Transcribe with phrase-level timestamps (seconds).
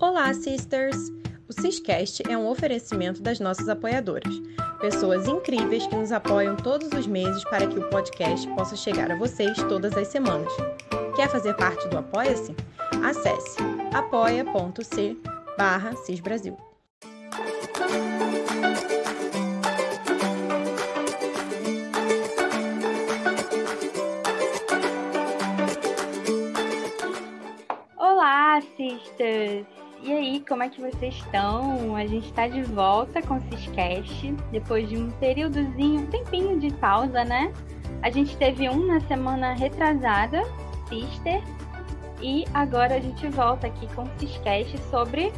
[0.00, 1.10] Olá, sisters!
[1.48, 4.32] O Ciscast é um oferecimento das nossas apoiadoras,
[4.80, 9.16] pessoas incríveis que nos apoiam todos os meses para que o podcast possa chegar a
[9.16, 10.52] vocês todas as semanas.
[11.16, 12.54] Quer fazer parte do Apoia-se?
[13.04, 13.56] Acesse
[13.92, 15.16] apoia.c
[15.56, 16.56] barra Cisbrasil.
[27.96, 29.77] Olá, sisters!
[30.00, 31.96] E aí, como é que vocês estão?
[31.96, 36.72] A gente está de volta com o Ciscast, depois de um períodozinho, um tempinho de
[36.74, 37.52] pausa, né?
[38.02, 40.42] A gente teve um na semana retrasada,
[40.88, 41.42] Sister,
[42.22, 45.32] e agora a gente volta aqui com o Ciscast sobre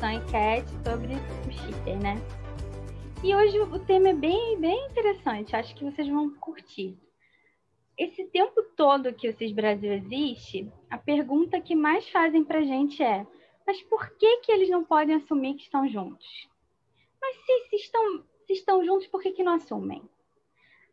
[0.00, 2.20] Sun Cat, sobre o cheater, né?
[3.22, 6.96] E hoje o tema é bem, bem interessante, acho que vocês vão curtir.
[7.98, 13.02] Esse tempo todo que o Cis Brasil existe, a pergunta que mais fazem pra gente
[13.02, 13.26] é
[13.66, 16.48] mas por que, que eles não podem assumir que estão juntos?
[17.20, 20.02] Mas se, se estão, se estão juntos, por que, que não assumem?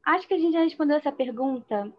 [0.04, 1.94] Acho que a gente já respondeu essa pergunta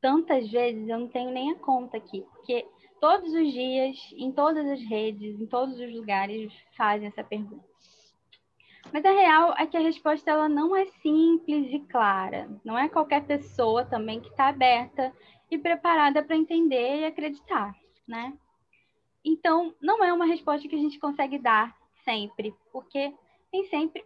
[0.00, 2.66] tantas vezes, eu não tenho nem a conta aqui, porque
[3.00, 7.68] todos os dias, em todas as redes, em todos os lugares, fazem essa pergunta.
[8.92, 12.48] Mas a real é que a resposta ela não é simples e clara.
[12.64, 15.12] Não é qualquer pessoa também que está aberta
[15.50, 17.74] e preparada para entender e acreditar,
[18.06, 18.32] né?
[19.24, 23.12] Então, não é uma resposta que a gente consegue dar sempre, porque
[23.52, 24.04] nem sempre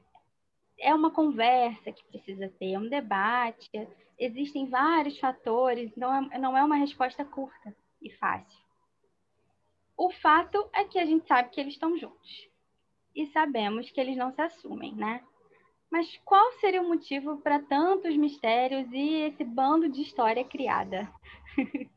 [0.78, 3.70] é uma conversa que precisa ter, é um debate,
[4.18, 8.64] existem vários fatores, não é, não é uma resposta curta e fácil.
[9.96, 12.48] O fato é que a gente sabe que eles estão juntos
[13.14, 15.22] e sabemos que eles não se assumem, né?
[15.88, 21.08] Mas qual seria o motivo para tantos mistérios e esse bando de história criada?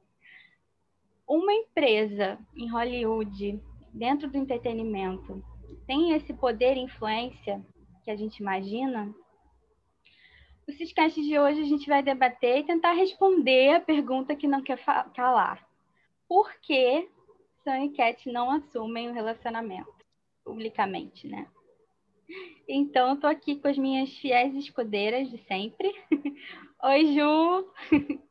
[1.27, 3.61] uma empresa em Hollywood,
[3.93, 5.43] dentro do entretenimento,
[5.85, 7.61] tem esse poder e influência
[8.03, 9.13] que a gente imagina?
[10.67, 14.61] O Ciscast de hoje a gente vai debater e tentar responder a pergunta que não
[14.61, 14.79] quer
[15.13, 15.65] calar.
[16.27, 17.09] Por que
[17.63, 19.93] Sam e Cat não assumem o relacionamento
[20.43, 21.47] publicamente, né?
[22.67, 25.93] Então, estou aqui com as minhas fiéis escudeiras de sempre.
[26.83, 28.19] Oi, Ju!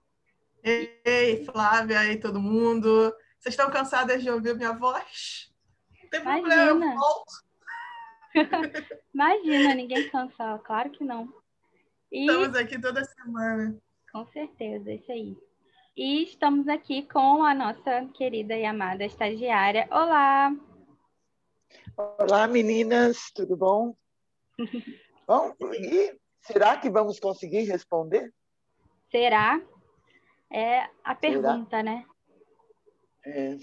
[0.69, 3.15] Ei, Flávia, aí todo mundo.
[3.39, 5.55] Vocês estão cansadas de ouvir minha voz?
[6.03, 6.49] Não tem Imagina.
[6.49, 7.33] problema, eu volto.
[9.15, 11.33] Imagina, ninguém cansa, claro que não.
[12.11, 12.23] E...
[12.23, 13.79] Estamos aqui toda semana.
[14.11, 15.37] Com certeza, isso aí.
[15.97, 19.87] E estamos aqui com a nossa querida e amada estagiária.
[19.89, 20.53] Olá!
[21.97, 23.95] Olá, meninas, tudo bom?
[25.29, 28.35] bom, e será que vamos conseguir responder?
[29.13, 29.63] Será?
[30.53, 32.05] É a pergunta, né?
[33.25, 33.57] É.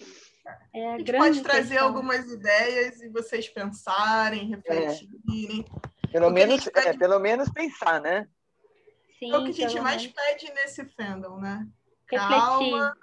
[0.73, 1.88] É a, a gente pode trazer questão.
[1.88, 5.66] algumas ideias e vocês pensarem, refletirem.
[6.03, 6.07] É.
[6.11, 6.88] Pelo, menos, pede...
[6.88, 8.27] é, pelo menos pensar, né?
[9.17, 10.16] Sim, é o que a gente mais menos.
[10.16, 11.66] pede nesse fandom, né?
[12.11, 12.29] Refletir.
[12.29, 12.97] Calma,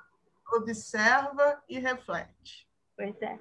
[0.53, 2.69] observa e reflete.
[2.97, 3.39] Pois é.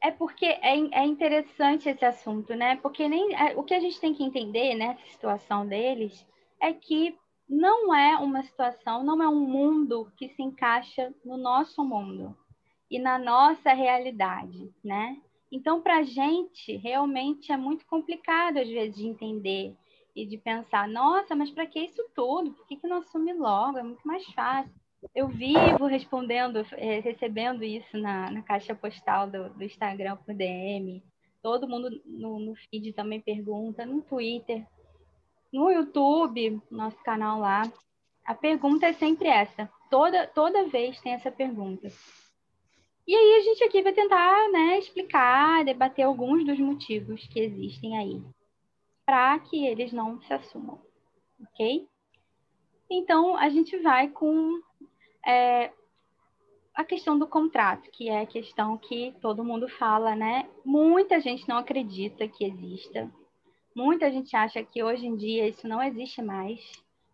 [0.00, 2.76] É porque é, é interessante esse assunto, né?
[2.76, 6.26] Porque nem é, o que a gente tem que entender nessa situação deles
[6.60, 7.18] é que
[7.52, 12.34] não é uma situação, não é um mundo que se encaixa no nosso mundo
[12.90, 15.20] e na nossa realidade, né?
[15.50, 19.76] Então, para a gente, realmente é muito complicado, às vezes, de entender
[20.16, 22.52] e de pensar: nossa, mas para que isso tudo?
[22.52, 23.76] Por que, que não assume logo?
[23.76, 24.72] É muito mais fácil.
[25.14, 31.02] Eu vivo respondendo, é, recebendo isso na, na caixa postal do, do, Instagram por DM.
[31.42, 34.64] Todo mundo no, no feed também pergunta, no Twitter
[35.52, 37.62] no YouTube, nosso canal lá,
[38.24, 39.70] a pergunta é sempre essa.
[39.90, 41.88] Toda, toda vez tem essa pergunta.
[43.06, 47.98] E aí a gente aqui vai tentar né, explicar, debater alguns dos motivos que existem
[47.98, 48.22] aí
[49.04, 50.80] para que eles não se assumam,
[51.40, 51.86] ok?
[52.88, 54.60] Então a gente vai com
[55.26, 55.72] é,
[56.74, 60.48] a questão do contrato, que é a questão que todo mundo fala, né?
[60.64, 63.12] Muita gente não acredita que exista
[63.74, 66.60] Muita gente acha que hoje em dia isso não existe mais.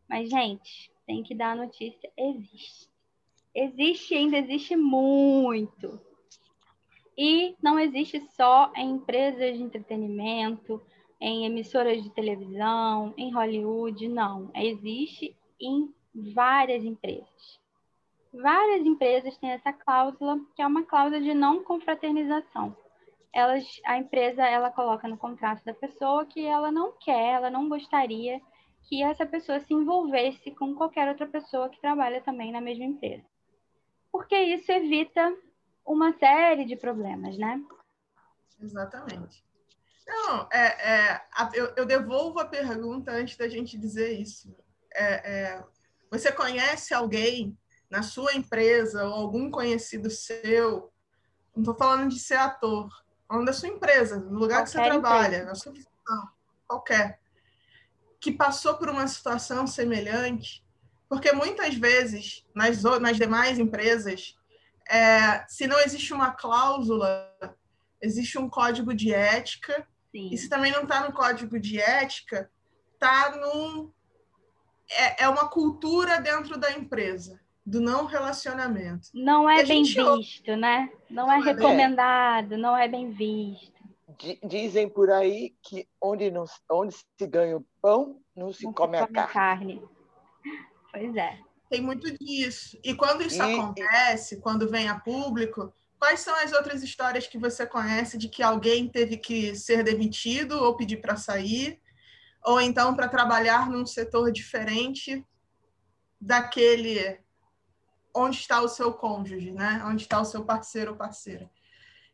[0.08, 2.88] Mas, gente, tem que dar a notícia: existe.
[3.54, 6.00] Existe ainda, existe muito.
[7.16, 10.80] E não existe só em empresas de entretenimento,
[11.20, 14.50] em emissoras de televisão, em Hollywood, não.
[14.54, 17.60] Existe em várias empresas.
[18.32, 22.76] Várias empresas têm essa cláusula, que é uma cláusula de não confraternização
[23.32, 27.68] elas, a empresa ela coloca no contrato da pessoa que ela não quer, ela não
[27.68, 28.40] gostaria
[28.82, 33.24] que essa pessoa se envolvesse com qualquer outra pessoa que trabalha também na mesma empresa.
[34.10, 35.36] Porque isso evita
[35.84, 37.62] uma série de problemas, né?
[38.60, 39.44] Exatamente.
[40.06, 44.56] Não, é, é eu, eu, devolvo a pergunta antes da gente dizer isso.
[44.94, 45.64] É, é,
[46.10, 47.56] você conhece alguém
[47.90, 50.90] na sua empresa ou algum conhecido seu?
[51.54, 52.88] Não estou falando de ser ator,
[53.28, 55.44] falando da sua empresa, no lugar qualquer que você trabalha, empresa.
[55.44, 56.28] na sua função,
[56.66, 57.20] qualquer,
[58.18, 60.64] que passou por uma situação semelhante,
[61.08, 64.34] porque muitas vezes nas, nas demais empresas,
[64.88, 67.30] é, se não existe uma cláusula,
[68.00, 70.30] existe um código de ética, Sim.
[70.32, 72.50] e se também não está no código de ética,
[72.94, 73.92] está num
[74.90, 79.10] é, é uma cultura dentro da empresa do não relacionamento.
[79.12, 80.90] Não é bem visto, né?
[81.10, 83.78] Não, é, é recomendado, não é bem visto.
[84.42, 88.96] Dizem por aí que onde, não, onde se ganha o pão, não se, não come,
[88.96, 89.80] se come a carne.
[89.80, 89.82] carne.
[90.90, 91.38] Pois é.
[91.68, 92.78] Tem muito disso.
[92.82, 97.38] E quando isso e, acontece, quando vem a público, quais são as outras histórias que
[97.38, 101.78] você conhece de que alguém teve que ser demitido ou pedir para sair?
[102.42, 105.22] Ou então para trabalhar num setor diferente
[106.18, 107.20] daquele
[108.14, 109.82] onde está o seu cônjuge, né?
[109.86, 111.50] Onde está o seu parceiro ou parceira.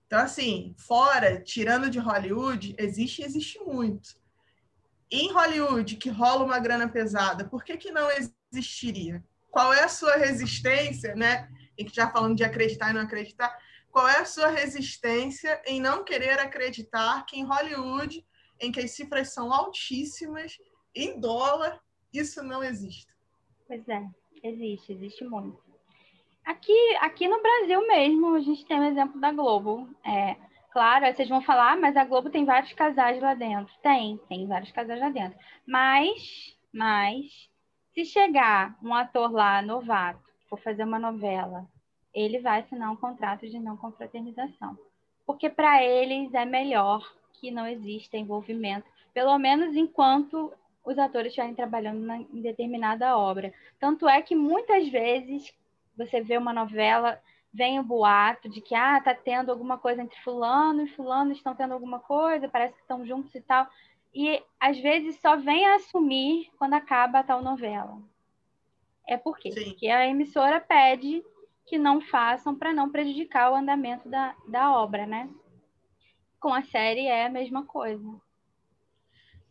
[0.07, 4.17] Então, assim, fora, tirando de Hollywood, existe e existe muito.
[5.11, 8.09] Em Hollywood, que rola uma grana pesada, por que, que não
[8.53, 9.25] existiria?
[9.51, 11.49] Qual é a sua resistência, né?
[11.77, 13.57] E que já falando de acreditar e não acreditar,
[13.91, 18.27] qual é a sua resistência em não querer acreditar que em Hollywood,
[18.61, 20.59] em que as cifras são altíssimas,
[20.95, 21.81] em dólar,
[22.13, 23.13] isso não existe?
[23.67, 24.05] Pois é,
[24.43, 25.64] existe, existe muito.
[26.45, 29.89] Aqui, aqui no Brasil mesmo, a gente tem o exemplo da Globo.
[30.05, 30.37] É,
[30.71, 33.73] claro, vocês vão falar, ah, mas a Globo tem vários casais lá dentro.
[33.83, 35.39] Tem, tem vários casais lá dentro.
[35.67, 37.49] Mas, mas,
[37.95, 41.67] se chegar um ator lá, novato, for fazer uma novela,
[42.13, 44.77] ele vai assinar um contrato de não confraternização.
[45.27, 50.53] Porque para eles é melhor que não exista envolvimento, pelo menos enquanto
[50.85, 53.53] os atores estiverem trabalhando na, em determinada obra.
[53.81, 55.55] Tanto é que muitas vezes
[55.97, 57.21] você vê uma novela,
[57.53, 61.55] vem o boato de que ah, tá tendo alguma coisa entre fulano e fulano estão
[61.55, 63.69] tendo alguma coisa, parece que estão juntos e tal.
[64.13, 68.01] E às vezes só vem a assumir quando acaba a tal novela.
[69.07, 69.53] É por quê?
[69.53, 69.65] Sim.
[69.65, 71.25] Porque a emissora pede
[71.67, 75.29] que não façam para não prejudicar o andamento da, da obra, né?
[76.39, 78.05] Com a série é a mesma coisa.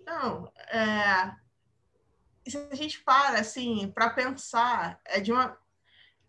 [0.06, 1.36] Não, é...
[2.48, 5.58] se a gente para assim para pensar, é de uma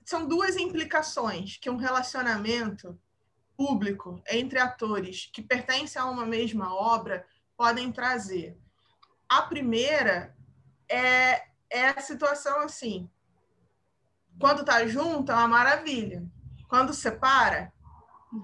[0.04, 2.98] são duas implicações que um relacionamento
[3.56, 8.58] público entre atores que pertencem a uma mesma obra podem trazer.
[9.28, 10.36] A primeira
[10.88, 13.08] é, é a situação assim:
[14.38, 16.24] quando tá junto é uma maravilha,
[16.68, 17.72] quando separa.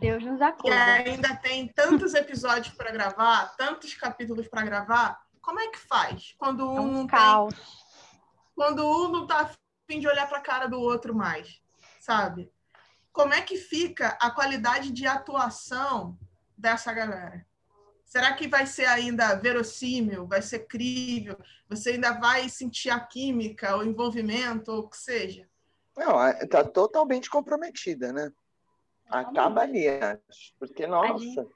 [0.00, 0.74] Deus nos acuda.
[0.74, 5.20] E ainda tem tantos episódios para gravar, tantos capítulos para gravar.
[5.42, 6.34] Como é que faz?
[6.38, 7.54] Quando um, é um caos.
[7.54, 7.64] Tem,
[8.54, 9.50] quando um não tá
[9.90, 11.60] fim de olhar para a cara do outro mais,
[11.98, 12.48] sabe?
[13.12, 16.16] Como é que fica a qualidade de atuação
[16.56, 17.44] dessa galera?
[18.04, 21.36] Será que vai ser ainda verossímil, vai ser crível?
[21.68, 25.48] Você ainda vai sentir a química, o envolvimento, ou o que seja?
[25.96, 28.30] Não, está totalmente comprometida, né?
[29.08, 30.54] Acaba ali, acho.
[30.56, 31.48] Porque, nossa,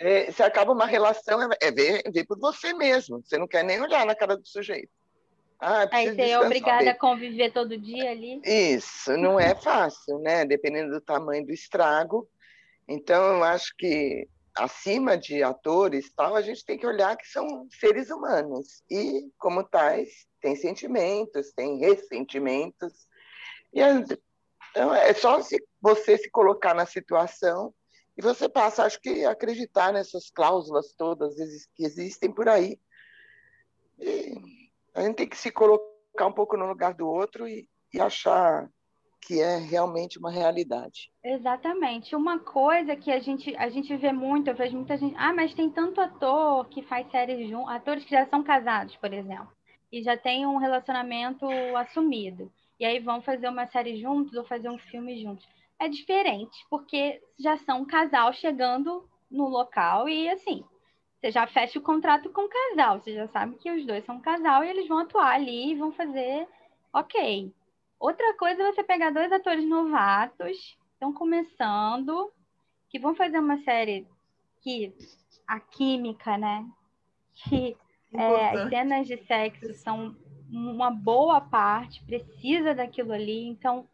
[0.00, 3.22] é, se acaba uma relação, é, é ver, ver por você mesmo.
[3.22, 4.90] Você não quer nem olhar na cara do sujeito.
[5.66, 8.38] Ah, Aí você é obrigada a conviver todo dia ali.
[8.44, 10.44] Isso, não é fácil, né?
[10.44, 12.28] Dependendo do tamanho do estrago.
[12.86, 17.66] Então, eu acho que acima de atores, tal, a gente tem que olhar que são
[17.80, 22.92] seres humanos e, como tais, tem sentimentos, tem ressentimentos.
[23.72, 23.80] E
[24.70, 27.72] então, é só se você se colocar na situação
[28.18, 31.34] e você passa, acho que, acreditar nessas cláusulas todas
[31.74, 32.78] que existem por aí.
[33.98, 34.63] E
[34.94, 38.68] a gente tem que se colocar um pouco no lugar do outro e, e achar
[39.26, 41.10] que é realmente uma realidade.
[41.24, 42.14] Exatamente.
[42.14, 45.54] Uma coisa que a gente, a gente vê muito, eu vejo muita gente, ah, mas
[45.54, 49.48] tem tanto ator que faz séries juntos, atores que já são casados, por exemplo,
[49.90, 51.46] e já tem um relacionamento
[51.76, 52.52] assumido.
[52.78, 55.46] E aí vão fazer uma série juntos ou fazer um filme juntos.
[55.78, 60.64] É diferente, porque já são um casal chegando no local e assim,
[61.24, 64.16] você já fecha o contrato com o casal, você já sabe que os dois são
[64.16, 66.46] um casal e eles vão atuar ali e vão fazer
[66.92, 67.50] ok.
[67.98, 72.30] Outra coisa é você pegar dois atores novatos, estão começando,
[72.90, 74.06] que vão fazer uma série
[74.60, 74.92] que
[75.48, 76.66] a química, né?
[77.32, 77.74] Que
[78.12, 80.14] é, as cenas de sexo são
[80.50, 83.88] uma boa parte, precisa daquilo ali, então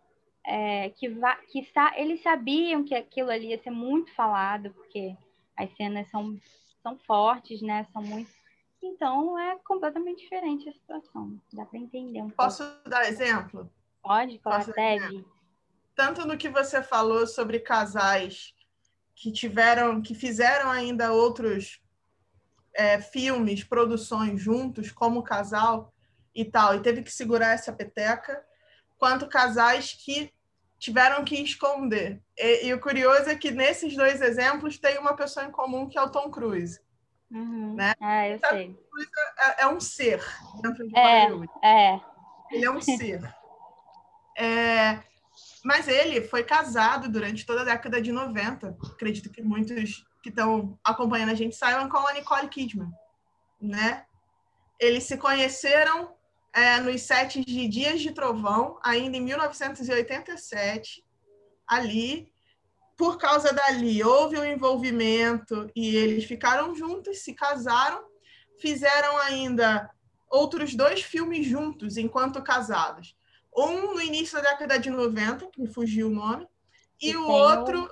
[0.44, 1.08] é, que,
[1.48, 5.16] que eles sabiam que aquilo ali ia ser muito falado, porque
[5.56, 6.36] as cenas são,
[6.82, 7.86] são fortes, né?
[7.92, 8.30] São muito.
[8.82, 11.38] Então é completamente diferente a situação.
[11.52, 12.88] Dá para entender um Posso pouco.
[12.88, 13.70] dar exemplo?
[14.02, 15.24] Pode, claro, deve.
[15.94, 18.54] Tanto no que você falou sobre casais
[19.14, 21.82] que tiveram, que fizeram ainda outros
[22.74, 25.92] é, filmes, produções juntos, como casal
[26.34, 28.42] e tal, e teve que segurar essa peteca,
[28.96, 30.32] quanto casais que
[30.80, 32.20] tiveram que esconder.
[32.36, 35.98] E, e, o curioso é que nesses dois exemplos tem uma pessoa em comum que
[35.98, 36.80] é o Tom Cruise.
[37.30, 37.74] Uhum.
[37.74, 37.92] Né?
[38.00, 38.80] Ah, eu Tom sei.
[38.90, 40.24] Cruise é, é, um ser
[40.62, 41.52] dentro de é, Hollywood.
[41.62, 42.00] É.
[42.50, 43.20] Ele é um ser.
[44.36, 44.98] é,
[45.62, 48.76] mas ele foi casado durante toda a década de 90.
[48.92, 52.90] Acredito que muitos que estão acompanhando a gente saibam com a Nicole Kidman,
[53.60, 54.06] né?
[54.78, 56.14] Eles se conheceram
[56.52, 61.04] é, nos sets de Dias de Trovão, ainda em 1987,
[61.66, 62.32] ali.
[62.96, 68.04] Por causa dali, houve um envolvimento e eles ficaram juntos, se casaram,
[68.58, 69.90] fizeram ainda
[70.30, 73.16] outros dois filmes juntos, enquanto casados.
[73.56, 76.46] Um no início da década de 90, que me fugiu o nome,
[77.00, 77.90] e, e o outro,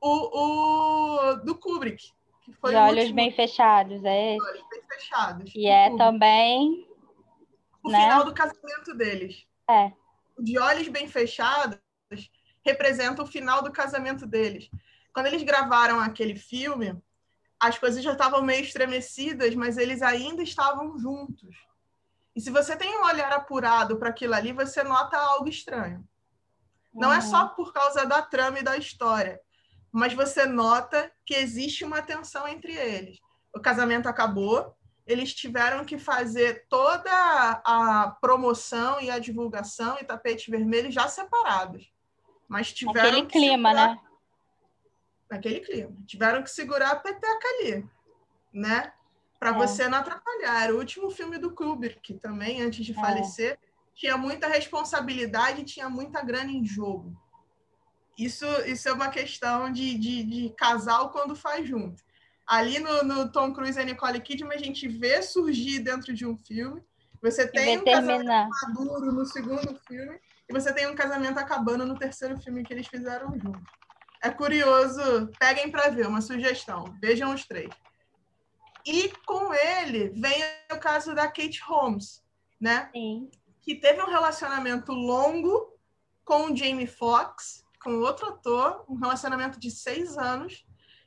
[0.00, 2.12] o, o do Kubrick.
[2.44, 4.46] Que foi de olhos bem fechados, é esse?
[4.46, 5.52] Olhos bem fechados.
[5.56, 5.98] E é Kubrick.
[5.98, 6.87] também
[7.82, 8.00] o né?
[8.00, 9.46] final do casamento deles.
[9.68, 9.92] É.
[10.38, 11.78] De olhos bem fechados
[12.64, 14.70] representa o final do casamento deles.
[15.12, 16.96] Quando eles gravaram aquele filme,
[17.58, 21.56] as coisas já estavam meio estremecidas, mas eles ainda estavam juntos.
[22.36, 26.06] E se você tem um olhar apurado para aquilo ali, você nota algo estranho.
[26.94, 27.14] Não uhum.
[27.14, 29.40] é só por causa da trama e da história,
[29.90, 33.18] mas você nota que existe uma tensão entre eles.
[33.54, 34.76] O casamento acabou,
[35.08, 37.10] eles tiveram que fazer toda
[37.64, 41.90] a promoção e a divulgação e tapete vermelho já separados.
[42.46, 43.94] Mas tiveram Aquele clima, segurar...
[43.94, 44.00] né?
[45.30, 45.96] Naquele clima.
[46.06, 47.88] Tiveram que segurar a peteca ali,
[48.52, 48.92] né?
[49.40, 49.52] Para é.
[49.54, 50.64] você não atrapalhar.
[50.64, 52.94] Era o último filme do Kubrick, também, antes de é.
[52.94, 53.58] falecer.
[53.94, 57.16] Tinha muita responsabilidade, tinha muita grana em jogo.
[58.16, 62.07] Isso, isso é uma questão de, de, de casal quando faz junto
[62.48, 66.36] ali no, no, Tom Cruise e Nicole Kidman, a gente vê surgir dentro de um
[66.36, 66.82] filme.
[67.20, 71.98] Você tem um casamento maduro no segundo filme e você tem um casamento acabando no
[71.98, 73.70] terceiro filme que eles fizeram juntos.
[74.22, 76.96] É curioso, peguem para ver, uma sugestão.
[77.00, 77.68] Vejam os três.
[78.86, 82.22] E com ele vem o caso da Kate Holmes,
[82.58, 82.88] né?
[82.92, 83.30] Sim.
[83.60, 85.76] Que teve um relacionamento longo
[86.24, 90.64] com o Jamie Foxx, com outro ator, um relacionamento de seis anos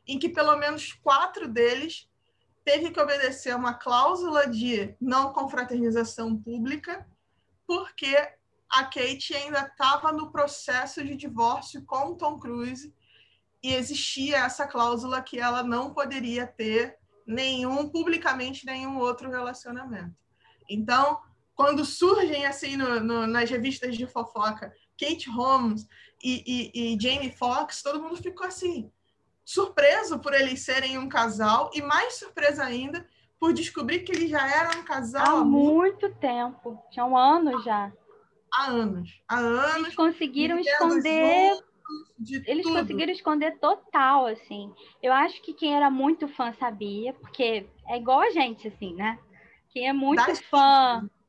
[0.08, 2.10] em que pelo menos quatro deles
[2.64, 7.08] teve que obedecer a uma cláusula de não confraternização pública,
[7.66, 8.16] porque
[8.70, 12.94] a Kate ainda estava no processo de divórcio com Tom Cruise
[13.64, 20.16] e existia essa cláusula que ela não poderia ter nenhum publicamente nenhum outro relacionamento.
[20.70, 21.20] Então,
[21.54, 25.88] quando surgem assim no, no, nas revistas de fofoca Kate Holmes
[26.24, 28.92] e, e, e Jamie Foxx, todo mundo ficou assim:
[29.44, 33.06] surpreso por eles serem um casal e mais surpresa ainda
[33.40, 37.92] por descobrir que eles já eram um casal há muito tempo, tinham anos já.
[38.54, 39.76] Há anos, há anos.
[39.78, 41.58] Eles conseguiram esconder
[42.46, 42.80] eles tudo.
[42.80, 44.74] conseguiram esconder total, assim.
[45.02, 49.20] Eu acho que quem era muito fã sabia, porque é igual a gente, assim, né?
[49.72, 51.02] Quem é muito das fã.
[51.02, 51.22] Pistas.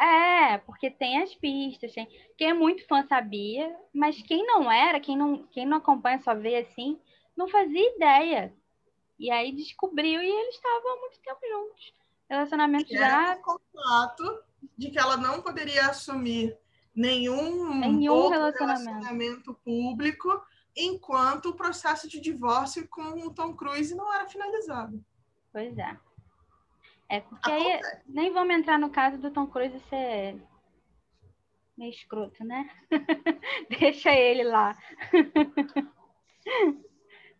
[0.00, 1.92] É, porque tem as pistas.
[1.92, 2.08] Tem...
[2.36, 6.34] Quem é muito fã sabia, mas quem não era, quem não, quem não acompanha só
[6.34, 6.98] vê assim,
[7.38, 8.52] não fazia ideia.
[9.16, 11.94] E aí descobriu e eles estavam há muito tempo juntos.
[12.28, 13.36] Relacionamento já.
[13.36, 14.42] Um contrato
[14.76, 16.58] de que ela não poderia assumir
[16.94, 18.90] nenhum, nenhum relacionamento.
[18.90, 20.42] relacionamento público
[20.76, 25.02] enquanto o processo de divórcio com o Tom Cruise não era finalizado.
[25.52, 25.96] Pois é.
[27.08, 30.36] É porque aí nem vamos entrar no caso do Tom Cruise ser
[31.76, 32.68] meio escroto, né?
[33.80, 34.76] Deixa ele lá.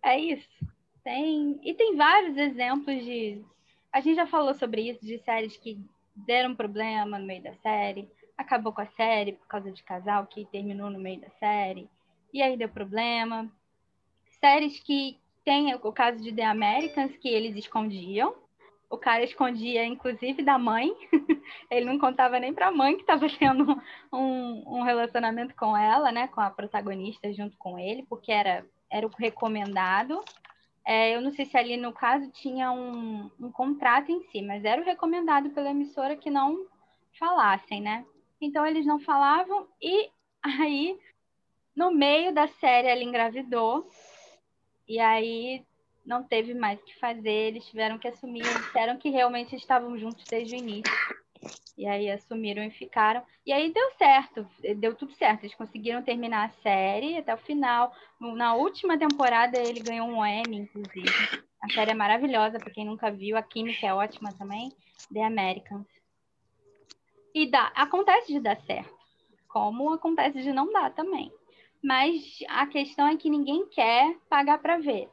[0.08, 0.48] É isso.
[1.04, 3.44] Tem e tem vários exemplos de
[3.92, 5.78] a gente já falou sobre isso de séries que
[6.16, 10.46] deram problema no meio da série, acabou com a série por causa de casal que
[10.46, 11.90] terminou no meio da série
[12.32, 13.52] e aí deu problema.
[14.40, 18.34] Séries que tem o caso de The Americans que eles escondiam.
[18.88, 20.90] O cara escondia, inclusive, da mãe.
[21.70, 23.78] Ele não contava nem para a mãe que estava tendo
[24.10, 26.28] um, um relacionamento com ela, né?
[26.28, 30.23] Com a protagonista junto com ele, porque era era o recomendado.
[30.85, 34.64] É, eu não sei se ali no caso tinha um, um contrato em si, mas
[34.64, 36.66] era o recomendado pela emissora que não
[37.18, 38.04] falassem, né?
[38.40, 40.11] Então eles não falavam e
[40.42, 40.99] aí
[41.76, 43.88] No meio da série, ela engravidou.
[44.88, 45.64] E aí
[46.04, 47.30] não teve mais o que fazer.
[47.30, 48.42] Eles tiveram que assumir.
[48.42, 50.92] Disseram que realmente estavam juntos desde o início.
[51.76, 53.22] E aí assumiram e ficaram.
[53.46, 55.44] E aí deu certo, deu tudo certo.
[55.44, 57.92] Eles conseguiram terminar a série até o final.
[58.20, 61.08] Na última temporada ele ganhou um Emmy, inclusive.
[61.62, 63.36] A série é maravilhosa, para quem nunca viu.
[63.36, 64.72] A química é ótima também.
[65.12, 65.86] The Americans.
[67.34, 68.92] E dá, acontece de dar certo,
[69.48, 71.32] como acontece de não dar também.
[71.82, 75.08] Mas a questão é que ninguém quer pagar para ver.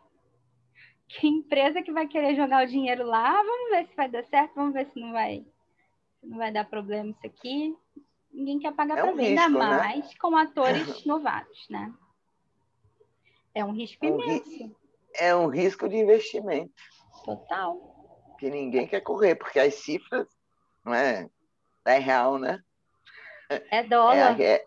[1.08, 3.32] Que empresa que vai querer jogar o dinheiro lá?
[3.44, 5.46] Vamos ver se vai dar certo, vamos ver se não vai,
[6.26, 7.76] não vai dar problema isso aqui.
[8.32, 9.78] Ninguém quer pagar é para um ver, risco, ainda né?
[9.78, 11.94] mais com atores novatos, né?
[13.54, 14.50] É um risco é um imenso.
[14.50, 14.76] Ri...
[15.18, 16.74] É um risco de investimento.
[17.24, 18.36] Total.
[18.38, 20.28] Que ninguém quer correr, porque as cifras
[20.84, 21.30] não é,
[21.86, 22.62] é real, né?
[23.72, 24.40] É dólar.
[24.42, 24.66] É, é,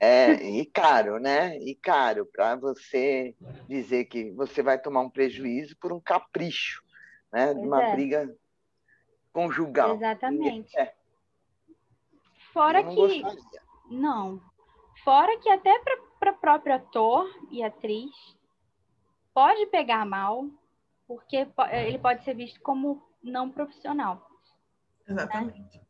[0.00, 1.56] é, e caro, né?
[1.58, 3.34] E caro para você
[3.68, 6.82] dizer que você vai tomar um prejuízo por um capricho,
[7.32, 7.54] né?
[7.54, 7.92] De uma é.
[7.92, 8.36] briga
[9.36, 9.96] conjugal.
[9.96, 10.74] Exatamente.
[10.78, 10.94] É.
[12.54, 13.62] Fora que gostaria.
[13.90, 14.40] não,
[15.04, 15.78] fora que até
[16.18, 18.10] para o próprio ator e atriz
[19.34, 20.48] pode pegar mal,
[21.06, 24.26] porque ele pode ser visto como não profissional.
[25.06, 25.14] Né?
[25.14, 25.78] Exatamente.
[25.78, 25.86] Né?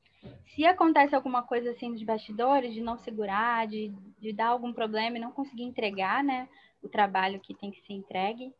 [0.48, 5.18] se acontece alguma coisa assim nos bastidores, de não segurar, de, de dar algum problema
[5.18, 6.48] e não conseguir entregar, né,
[6.82, 8.52] o trabalho que tem que ser entregue,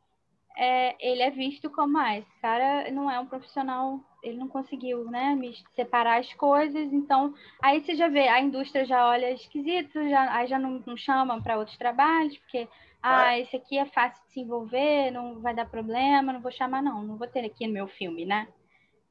[0.57, 5.05] é, ele é visto como, ah, esse cara não é um profissional, ele não conseguiu,
[5.11, 10.09] né, me separar as coisas, então, aí você já vê, a indústria já olha esquisito,
[10.09, 12.69] já, aí já não, não chamam para outros trabalhos, porque,
[13.03, 16.83] ah, esse aqui é fácil de se envolver, não vai dar problema, não vou chamar
[16.83, 18.49] não, não vou ter aqui no meu filme, né?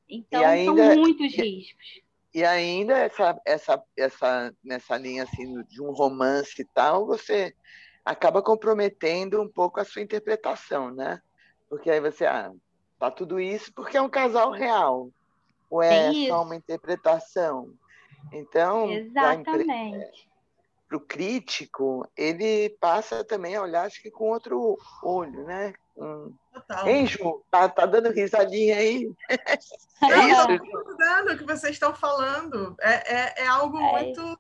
[0.10, 2.02] Então, ainda, são muitos riscos.
[2.34, 7.56] E ainda essa, essa, essa, nessa linha assim de um romance e tal, você
[8.04, 11.22] acaba comprometendo um pouco a sua interpretação, né?
[11.70, 12.52] Porque aí você, ah,
[13.00, 15.10] tá tudo isso porque é um casal real.
[15.70, 16.30] Ou é isso.
[16.30, 17.74] só uma interpretação?
[18.32, 20.28] Então, exatamente.
[20.88, 25.74] Para o crítico, ele passa também a olhar, acho que com outro olho, né?
[25.98, 26.32] Hum.
[26.54, 26.88] Total.
[26.88, 27.44] Hein, Ju?
[27.50, 29.12] Tá, tá dando risadinha aí?
[30.04, 30.52] É isso?
[30.52, 32.76] Estou dando o que vocês estão falando.
[32.82, 34.04] É, é, é algo é.
[34.04, 34.40] muito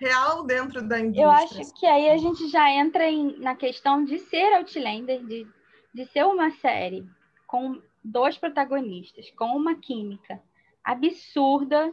[0.00, 1.24] real dentro da indústria.
[1.24, 5.46] Eu acho que aí a gente já entra em, na questão de ser Outlander, de,
[5.94, 7.06] de ser uma série
[7.48, 10.40] com dois protagonistas, com uma química
[10.84, 11.92] absurda,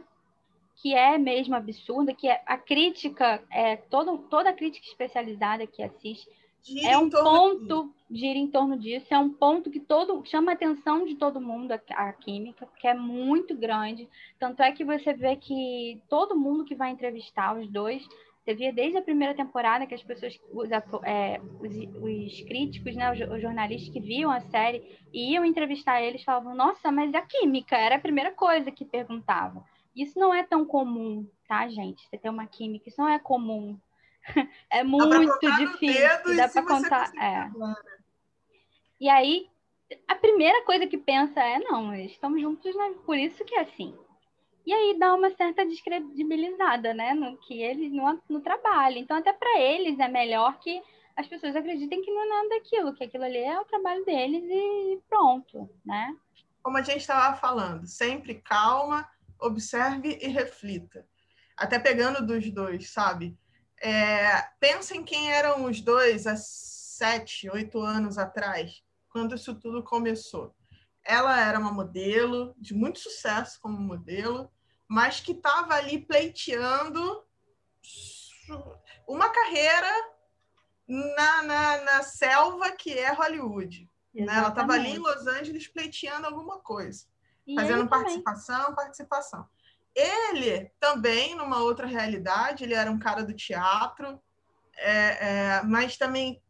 [0.76, 5.82] que é mesmo absurda, que é a crítica, é, todo, toda a crítica especializada que
[5.82, 6.30] assiste
[6.66, 10.54] gira é um ponto, gira em torno disso, é um ponto que todo chama a
[10.54, 14.08] atenção de todo mundo, a, a, química, porque é muito grande.
[14.38, 18.06] Tanto é que você vê que todo mundo que vai entrevistar os dois,
[18.46, 20.70] você via desde a primeira temporada que as pessoas, os,
[21.02, 26.00] é, os, os críticos, né, os, os, jornalistas que viam a série e iam entrevistar
[26.00, 29.64] eles, falavam, nossa, mas a química era a primeira coisa que perguntavam.
[29.96, 32.06] Isso não é tão comum, tá, gente?
[32.06, 33.76] Você ter uma química, isso não é comum
[34.70, 36.36] é muito difícil.
[36.36, 37.12] Dá para contar.
[37.16, 37.50] É.
[39.00, 39.48] E aí,
[40.06, 42.94] a primeira coisa que pensa é: não, estamos juntos, né?
[43.04, 43.94] por isso que é assim.
[44.66, 47.14] E aí dá uma certa descredibilizada, né?
[47.14, 48.98] No que eles no, no trabalho.
[48.98, 50.82] Então, até para eles é melhor que
[51.16, 54.44] as pessoas acreditem que não é nada daquilo, que aquilo ali é o trabalho deles
[54.44, 56.14] e pronto, né?
[56.62, 59.08] Como a gente estava falando, sempre calma,
[59.40, 61.06] observe e reflita.
[61.56, 63.38] Até pegando dos dois, sabe?
[63.80, 70.54] É, pensem quem eram os dois há sete, oito anos atrás, quando isso tudo começou.
[71.04, 74.50] Ela era uma modelo de muito sucesso como modelo,
[74.88, 77.24] mas que estava ali pleiteando
[79.06, 79.90] uma carreira
[80.86, 83.90] na, na, na selva que é Hollywood.
[84.14, 84.34] Né?
[84.34, 87.06] Ela estava ali em Los Angeles pleiteando alguma coisa,
[87.46, 89.46] e fazendo participação, participação.
[89.94, 94.20] Ele também, numa outra realidade, ele era um cara do teatro,
[94.76, 96.42] é, é, mas também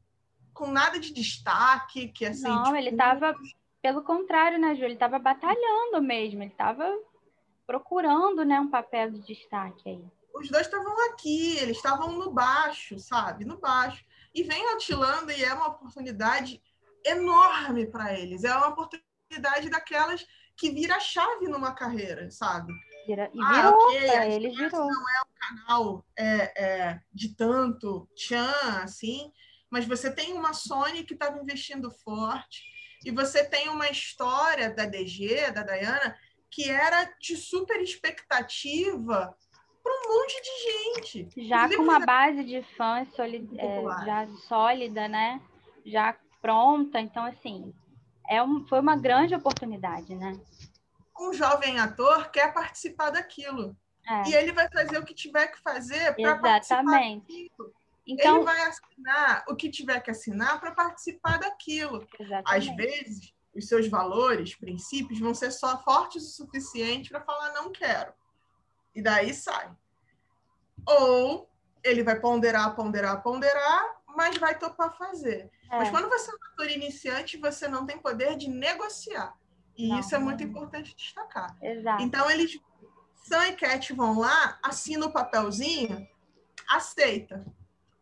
[0.53, 2.49] com nada de destaque, que assim.
[2.49, 2.77] Não, tipo...
[2.77, 3.35] ele estava,
[3.83, 4.85] pelo contrário, né, Ju?
[4.85, 6.85] Ele estava batalhando mesmo, ele estava
[7.67, 10.05] procurando, né, um papel de destaque aí.
[10.35, 13.45] Os dois estavam aqui, eles estavam no baixo, sabe?
[13.45, 14.05] No baixo.
[14.35, 16.63] E vem atilando e é uma oportunidade
[17.05, 18.45] enorme para eles.
[18.45, 20.27] É uma oportunidade daquelas
[20.57, 22.73] que vira chave numa carreira, sabe?
[23.07, 24.11] Vira, e ah, virou, okay.
[24.11, 24.87] pra ele virou.
[24.87, 29.33] Não é um canal é, é, de tanto tchan, assim,
[29.71, 32.63] mas você tem uma Sony que estava investindo forte,
[33.05, 36.17] e você tem uma história da DG, da Diana,
[36.51, 39.37] que era de super expectativa
[39.83, 41.49] para um monte de gente.
[41.49, 45.41] Já com uma base de fãs solid, é, já sólida, né?
[45.85, 47.01] Já pronta.
[47.01, 47.73] Então, assim,
[48.29, 50.33] é um, foi uma grande oportunidade, né?
[51.19, 53.77] Um jovem ator quer participar daquilo.
[54.09, 54.29] É.
[54.29, 57.75] E ele vai fazer o que tiver que fazer para participar daquilo.
[58.07, 62.07] Então, ele vai assinar o que tiver que assinar para participar daquilo.
[62.19, 62.71] Exatamente.
[62.71, 67.73] Às vezes, os seus valores, princípios, vão ser só fortes o suficiente para falar não
[67.73, 68.13] quero.
[68.95, 69.71] E daí sai.
[70.87, 71.49] Ou
[71.83, 75.51] ele vai ponderar, ponderar, ponderar, mas vai topar fazer.
[75.71, 75.79] É.
[75.79, 79.35] Mas quando você é um ator iniciante, você não tem poder de negociar.
[79.77, 81.57] E não, isso é muito importante destacar.
[81.63, 82.03] Exato.
[82.03, 82.59] Então, eles,
[83.25, 86.09] Sam e Cat vão lá, assinam o papelzinho,
[86.69, 87.45] aceita.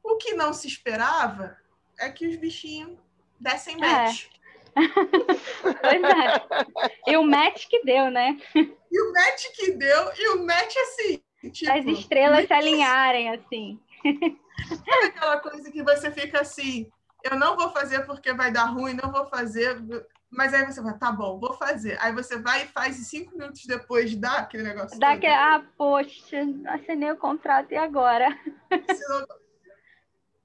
[0.03, 1.57] O que não se esperava
[1.99, 2.99] é que os bichinhos
[3.40, 3.79] dessem é.
[3.79, 4.27] match.
[4.27, 4.43] É.
[5.80, 7.12] pois é.
[7.12, 8.37] E o match que deu, né?
[8.54, 11.22] E o match que deu, e o match assim.
[11.50, 13.78] Tipo, As estrelas se alinharem, assim.
[14.02, 16.90] Sabe aquela coisa que você fica assim,
[17.24, 19.82] eu não vou fazer porque vai dar ruim, não vou fazer.
[20.30, 21.96] Mas aí você vai, tá bom, vou fazer.
[22.00, 24.98] Aí você vai e faz e cinco minutos depois dá aquele negócio.
[24.98, 28.28] Dá aquele, ah, poxa, assinei o contrato e agora?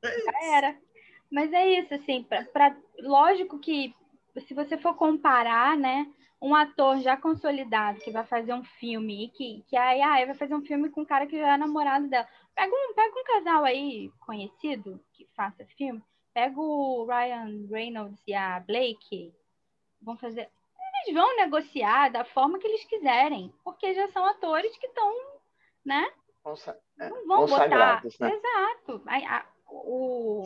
[0.01, 0.77] É Já era.
[1.31, 3.93] Mas é isso, assim, pra, pra, lógico que
[4.41, 9.29] se você for comparar, né, um ator já consolidado que vai fazer um filme e
[9.29, 12.07] que, que aí ah, vai fazer um filme com um cara que já é namorado
[12.07, 12.27] dela.
[12.55, 16.01] Pega um, pega um casal aí conhecido que faça filme,
[16.33, 19.33] pega o Ryan Reynolds e a Blake,
[20.01, 20.49] vão fazer.
[21.05, 25.13] Eles vão negociar da forma que eles quiserem, porque já são atores que estão,
[25.85, 26.11] né?
[26.99, 28.03] É, não vão botar.
[28.03, 28.31] Né?
[28.33, 29.01] Exato.
[29.07, 30.43] A, a, o,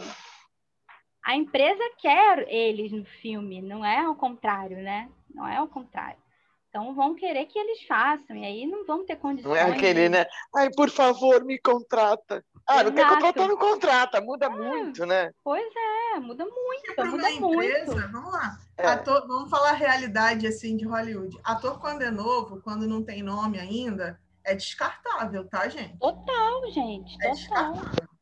[1.24, 5.10] a empresa quer eles no filme, não é o contrário, né?
[5.34, 6.22] Não é o contrário.
[6.70, 9.50] Então vão querer que eles façam, e aí não vão ter condições.
[9.50, 10.26] Não é aquele, né?
[10.56, 12.44] Ai, por favor, me contrata.
[12.68, 12.90] Ah, Exato.
[12.90, 14.22] não quer contratar, não contrata.
[14.22, 14.50] Muda é.
[14.50, 15.32] muito, né?
[15.44, 17.06] Pois é, muda muito.
[17.06, 18.12] muda empresa, muito.
[18.12, 18.58] vamos lá.
[18.78, 18.88] É.
[18.88, 21.38] Ator, vamos falar a realidade assim de Hollywood.
[21.44, 25.98] Ator, quando é novo, quando não tem nome ainda, é descartável, tá, gente?
[26.00, 27.16] Total, gente.
[27.22, 27.34] É total.
[27.36, 28.13] descartável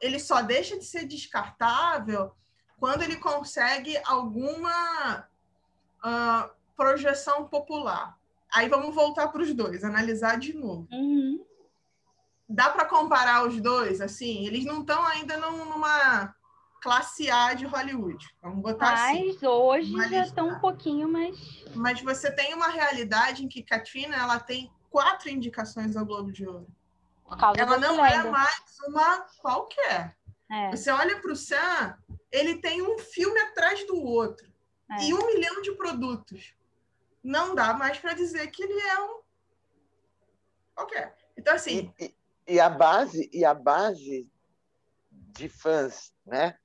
[0.00, 2.32] ele só deixa de ser descartável
[2.78, 5.28] quando ele consegue alguma
[6.02, 8.18] uh, projeção popular.
[8.52, 10.88] Aí vamos voltar para os dois, analisar de novo.
[10.90, 11.44] Uhum.
[12.48, 14.00] Dá para comparar os dois?
[14.00, 16.34] Assim, eles não estão ainda numa
[16.80, 18.26] classe A de Hollywood.
[18.42, 19.26] Vamos botar Mas assim.
[19.26, 21.36] Mas hoje já estão um pouquinho mais.
[21.74, 26.48] Mas você tem uma realidade em que Katrina ela tem quatro indicações ao Globo de
[26.48, 26.66] Ouro
[27.56, 30.16] ela não é mais uma qualquer.
[30.50, 30.70] É.
[30.70, 31.96] Você olha para o Sam,
[32.30, 34.50] ele tem um filme atrás do outro
[34.90, 35.04] é.
[35.04, 36.54] e um milhão de produtos.
[37.22, 39.20] Não dá mais para dizer que ele é um
[40.74, 41.16] qualquer.
[41.36, 41.92] Então assim.
[41.98, 44.28] E, e, e, a base e a base
[45.10, 46.56] de fãs, né?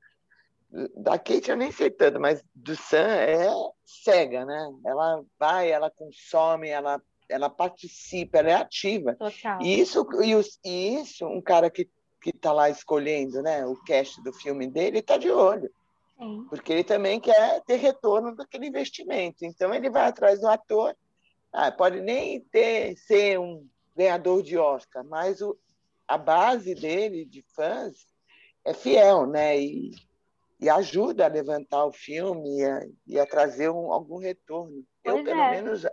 [0.96, 3.48] Da Kate eu nem sei tanto, mas do Sam é
[3.86, 4.72] cega, né?
[4.86, 9.16] Ela vai, ela consome, ela ela participa, ela é ativa.
[9.16, 9.62] Total.
[9.62, 11.90] E isso, e, isso um cara que
[12.26, 15.70] que está lá escolhendo né, o cast do filme dele está de olho.
[16.18, 16.48] Sim.
[16.50, 19.46] Porque ele também quer ter retorno daquele investimento.
[19.46, 20.98] Então ele vai atrás do ator.
[21.54, 25.56] Ah, pode nem ter ser um ganhador de Oscar, mas o,
[26.08, 28.08] a base dele de fãs
[28.66, 29.60] é fiel, né?
[29.62, 29.92] E,
[30.60, 34.84] e ajuda a levantar o filme e a, e a trazer um, algum retorno.
[35.04, 35.52] Pois Eu, pelo é.
[35.52, 35.86] menos,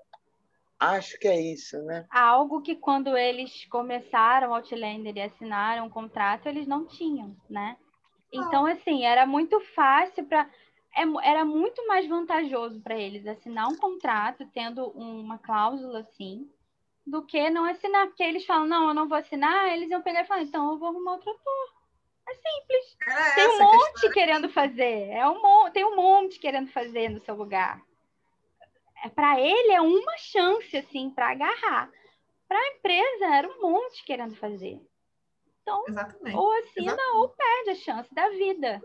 [0.82, 2.04] Acho que é isso, né?
[2.10, 7.76] Algo que quando eles começaram Outlander e assinaram um contrato, eles não tinham, né?
[8.32, 10.50] Então, assim, era muito fácil para.
[10.94, 16.50] É era muito mais vantajoso para eles assinar um contrato, tendo uma cláusula assim,
[17.06, 18.08] do que não assinar.
[18.08, 20.78] Porque eles falam, não, eu não vou assinar, eles iam pegar e falar, então eu
[20.78, 21.74] vou arrumar outro ator.
[22.28, 22.96] É simples.
[23.06, 25.10] É tem um monte querendo fazer.
[25.10, 27.80] É um, tem um monte querendo fazer no seu lugar
[29.10, 31.90] para ele é uma chance assim para agarrar.
[32.48, 34.80] Para a empresa era um monte querendo fazer.
[35.62, 36.36] Então, Exatamente.
[36.36, 37.16] ou assina Exatamente.
[37.16, 38.82] ou perde a chance da vida.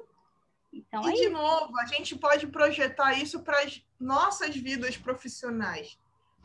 [0.72, 1.32] Então, e é de isso.
[1.32, 5.98] novo, a gente pode projetar isso para as nossas vidas profissionais.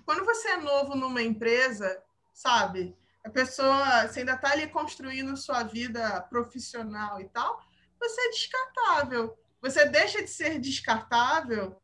[0.04, 2.96] Quando você é novo numa empresa, sabe?
[3.24, 7.62] A pessoa, você ainda está ali construindo sua vida profissional e tal,
[8.00, 9.38] você é descartável.
[9.60, 11.80] Você deixa de ser descartável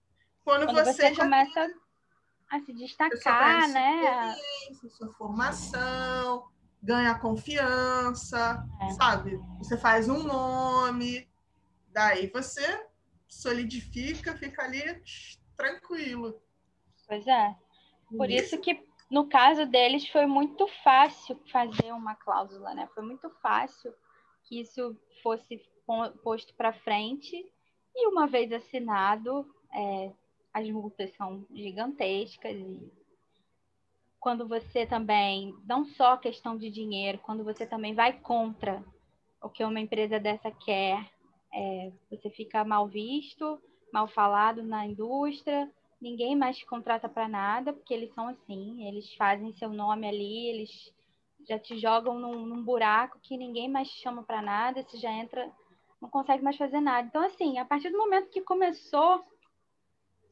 [0.49, 1.75] quando, quando você, você começa tem...
[2.51, 4.35] a se destacar, né?
[4.97, 6.49] Sua formação,
[6.83, 8.91] ganha confiança, é.
[8.93, 9.39] sabe?
[9.59, 11.29] Você faz um nome,
[11.89, 12.87] daí você
[13.29, 15.03] solidifica, fica ali
[15.55, 16.41] tranquilo.
[17.07, 17.55] Pois é.
[18.17, 22.89] Por isso, isso que no caso deles foi muito fácil fazer uma cláusula, né?
[22.95, 23.93] Foi muito fácil
[24.45, 25.63] que isso fosse
[26.23, 27.37] posto para frente
[27.95, 30.13] e uma vez assinado, é,
[30.59, 32.93] as multas são gigantescas e
[34.21, 38.85] quando você também, não só questão de dinheiro, quando você também vai contra
[39.41, 41.09] o que uma empresa dessa quer,
[41.55, 43.61] é, você fica mal visto,
[43.93, 49.15] mal falado na indústria, ninguém mais te contrata para nada, porque eles são assim, eles
[49.15, 50.93] fazem seu nome ali, eles
[51.49, 55.13] já te jogam num, num buraco que ninguém mais te chama para nada, você já
[55.13, 55.51] entra,
[56.03, 57.07] não consegue mais fazer nada.
[57.07, 59.25] Então, assim, a partir do momento que começou,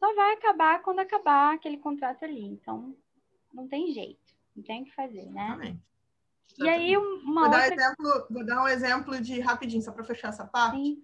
[0.07, 2.45] só vai acabar quando acabar aquele contrato ali.
[2.45, 2.97] Então,
[3.53, 5.47] não tem jeito, não tem o que fazer, né?
[5.47, 5.87] Exatamente.
[6.59, 7.59] E aí, uma vou, outra...
[7.59, 11.03] dar exemplo, vou dar um exemplo de rapidinho, só para fechar essa parte,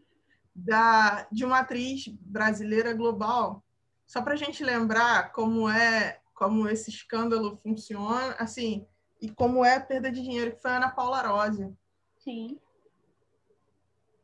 [0.54, 3.62] da, de uma atriz brasileira global,
[4.06, 8.86] só para a gente lembrar como é, como esse escândalo funciona, assim,
[9.20, 11.74] e como é a perda de dinheiro, que foi a Ana Paula Rose.
[12.18, 12.58] Sim.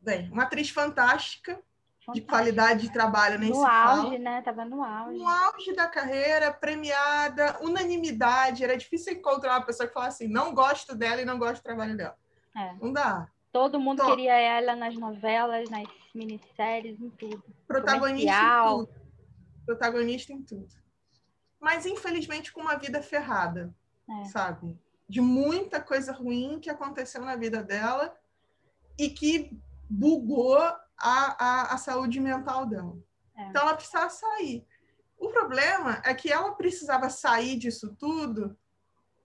[0.00, 1.62] Bem, uma atriz fantástica,
[2.12, 4.18] de qualidade de trabalho nem no se auge, fala.
[4.18, 4.42] né?
[4.42, 5.18] Tava no auge.
[5.18, 8.64] No auge da carreira, premiada, unanimidade.
[8.64, 11.64] Era difícil encontrar uma pessoa que falasse assim, não gosto dela e não gosto do
[11.64, 12.16] trabalho dela.
[12.56, 12.74] É.
[12.80, 13.28] Não dá.
[13.52, 14.10] Todo mundo Tô.
[14.10, 17.42] queria ela nas novelas, nas minisséries, em tudo.
[17.66, 18.82] Protagonista Comercial.
[18.82, 19.00] em tudo.
[19.66, 20.68] Protagonista em tudo.
[21.60, 23.74] Mas, infelizmente, com uma vida ferrada,
[24.08, 24.24] É.
[24.26, 24.78] sabe?
[25.08, 28.14] De muita coisa ruim que aconteceu na vida dela
[28.98, 29.50] e que
[29.88, 30.58] bugou
[30.98, 32.96] a, a, a saúde mental dela.
[33.36, 33.44] É.
[33.46, 34.66] Então, ela precisava sair.
[35.18, 38.56] O problema é que ela precisava sair disso tudo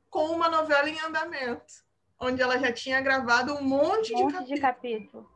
[0.09, 1.73] com uma novela em andamento,
[2.19, 4.49] onde ela já tinha gravado um monte, Um de monte capítulos.
[4.49, 5.33] de capítulo.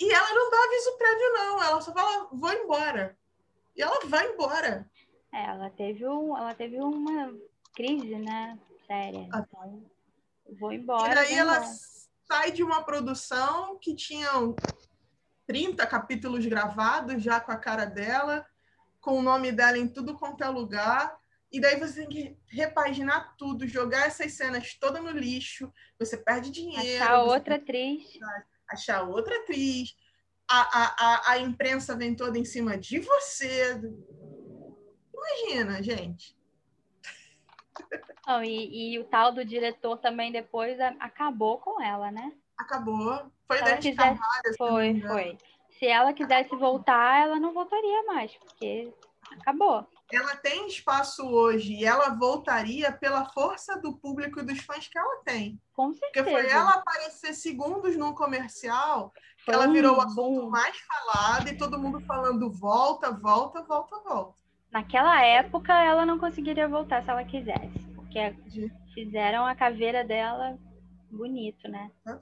[0.00, 1.62] E ela não dá aviso prévio, não.
[1.62, 3.18] Ela só fala, vou embora.
[3.76, 4.88] E ela vai embora.
[5.32, 7.34] É, ela teve, um, ela teve uma
[7.74, 8.58] crise, né?
[8.86, 9.28] Séria.
[9.32, 9.44] Ah.
[9.46, 9.84] Então,
[10.58, 11.12] vou embora.
[11.12, 11.72] e daí ela embora.
[12.26, 14.30] sai de uma produção que tinha
[15.50, 18.46] 30 capítulos gravados já com a cara dela,
[19.00, 21.18] com o nome dela em tudo quanto é lugar.
[21.50, 26.52] E daí você tem que repaginar tudo, jogar essas cenas todas no lixo, você perde
[26.52, 27.02] dinheiro.
[27.02, 28.16] Achar outra atriz.
[28.68, 29.96] achar outra atriz,
[30.48, 33.72] a, a, a, a imprensa vem toda em cima de você.
[35.12, 36.38] Imagina, gente.
[38.24, 42.32] Não, e, e o tal do diretor também depois acabou com ela, né?
[42.60, 43.30] Acabou.
[43.46, 45.38] Foi ela Dante quisesse- Carvalho, Foi, foi.
[45.78, 48.92] Se ela quisesse voltar, ela não voltaria mais, porque
[49.30, 49.86] acabou.
[50.12, 54.98] Ela tem espaço hoje e ela voltaria pela força do público e dos fãs que
[54.98, 55.58] ela tem.
[55.72, 56.30] Com Porque certeza.
[56.36, 59.12] foi ela aparecer segundos num comercial
[59.44, 64.34] que ela virou o assunto mais falado e todo mundo falando volta, volta, volta, volta.
[64.72, 68.34] Naquela época, ela não conseguiria voltar se ela quisesse, porque
[68.92, 70.58] fizeram a caveira dela
[71.10, 71.90] bonito, né?
[72.06, 72.20] Uhum.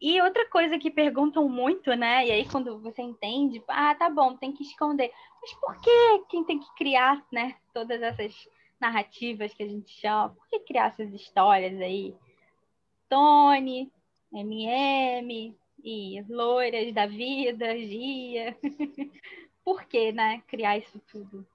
[0.00, 2.26] E outra coisa que perguntam muito, né?
[2.26, 5.10] E aí quando você entende, ah, tá bom, tem que esconder.
[5.40, 7.56] Mas por que quem tem que criar, né?
[7.72, 12.14] Todas essas narrativas que a gente chama, por que criar essas histórias aí?
[13.08, 13.90] Tony,
[14.32, 18.54] MM e loiras da vida, Gia.
[19.64, 20.42] por que, né?
[20.46, 21.46] Criar isso tudo?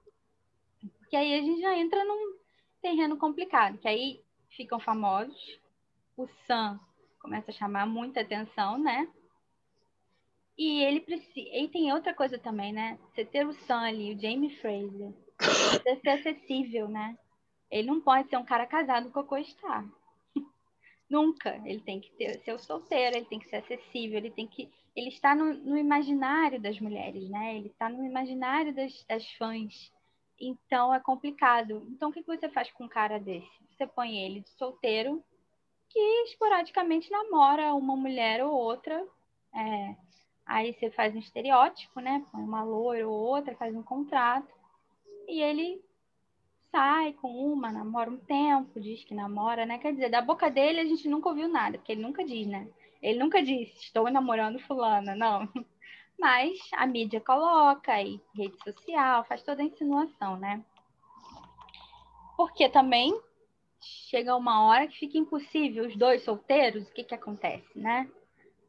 [0.98, 2.38] Porque aí a gente já entra num
[2.80, 5.60] terreno complicado, que aí ficam famosos.
[6.16, 6.80] O Sam
[7.22, 9.08] começa a chamar muita atenção, né?
[10.58, 11.48] E ele precisa.
[11.56, 12.98] E tem outra coisa também, né?
[13.08, 17.16] Você ter o ali, o Jamie Fraser, precisa ser acessível, né?
[17.70, 19.88] Ele não pode ser um cara casado com a co-star.
[21.08, 21.60] Nunca.
[21.64, 24.68] Ele tem que ter, ser solteiro, ele tem que ser acessível, ele tem que.
[24.94, 27.56] Ele está no, no imaginário das mulheres, né?
[27.56, 29.90] Ele está no imaginário das, das fãs.
[30.38, 31.86] Então é complicado.
[31.88, 33.48] Então o que você faz com um cara desse?
[33.70, 35.24] Você põe ele de solteiro,
[35.92, 39.06] que esporadicamente namora uma mulher ou outra.
[39.54, 39.96] é,
[40.46, 42.24] aí você faz um estereótipo, né?
[42.32, 44.48] Põe uma loira ou outra, faz um contrato.
[45.28, 45.82] E ele
[46.70, 49.78] sai com uma, namora um tempo, diz que namora, né?
[49.78, 52.68] Quer dizer, da boca dele a gente nunca ouviu nada, porque ele nunca diz, né?
[53.02, 55.48] Ele nunca disse, estou namorando fulana, não.
[56.18, 60.64] Mas a mídia coloca aí, rede social, faz toda a insinuação, né?
[62.36, 63.12] Porque também
[63.82, 68.10] chega uma hora que fica impossível os dois solteiros, o que que acontece, né?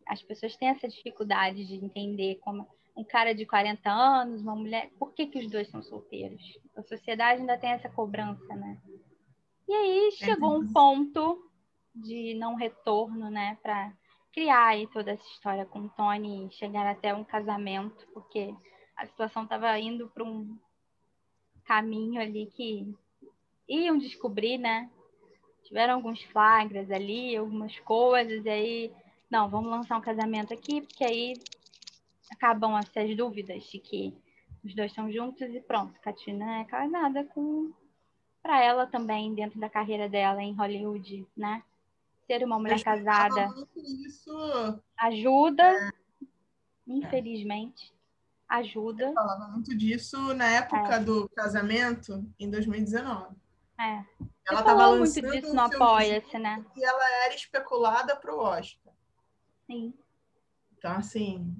[0.07, 4.91] As pessoas têm essa dificuldade de entender como um cara de 40 anos, uma mulher,
[4.99, 6.41] por que que os dois são solteiros?
[6.75, 8.79] A sociedade ainda tem essa cobrança, né?
[9.67, 11.49] E aí chegou um ponto
[11.95, 13.93] de não retorno, né, para
[14.31, 18.53] criar aí toda essa história com o Tony e chegar até um casamento, porque
[18.95, 20.57] a situação estava indo para um
[21.65, 22.93] caminho ali que
[23.67, 24.89] iam descobrir, né?
[25.63, 28.91] Tiveram alguns flagras ali, algumas coisas, e aí,
[29.29, 31.33] não, vamos lançar um casamento aqui, porque aí
[32.31, 34.13] acabam essas dúvidas de que
[34.63, 35.99] os dois estão juntos e pronto.
[36.01, 37.71] Katina é casada com
[38.41, 41.63] para ela também dentro da carreira dela em Hollywood, né?
[42.27, 43.49] Ser uma mulher casada
[44.05, 44.31] isso...
[44.97, 45.91] ajuda, é.
[46.85, 47.93] infelizmente,
[48.49, 49.05] ajuda.
[49.05, 50.99] Eu falava muito disso na época é.
[50.99, 53.35] do casamento em 2019.
[53.79, 54.03] É.
[54.47, 56.65] Ela estava muito disso no Apoia-se, né?
[56.75, 58.93] E ela era especulada para o Oscar.
[59.65, 59.93] Sim.
[60.77, 61.55] Então, assim,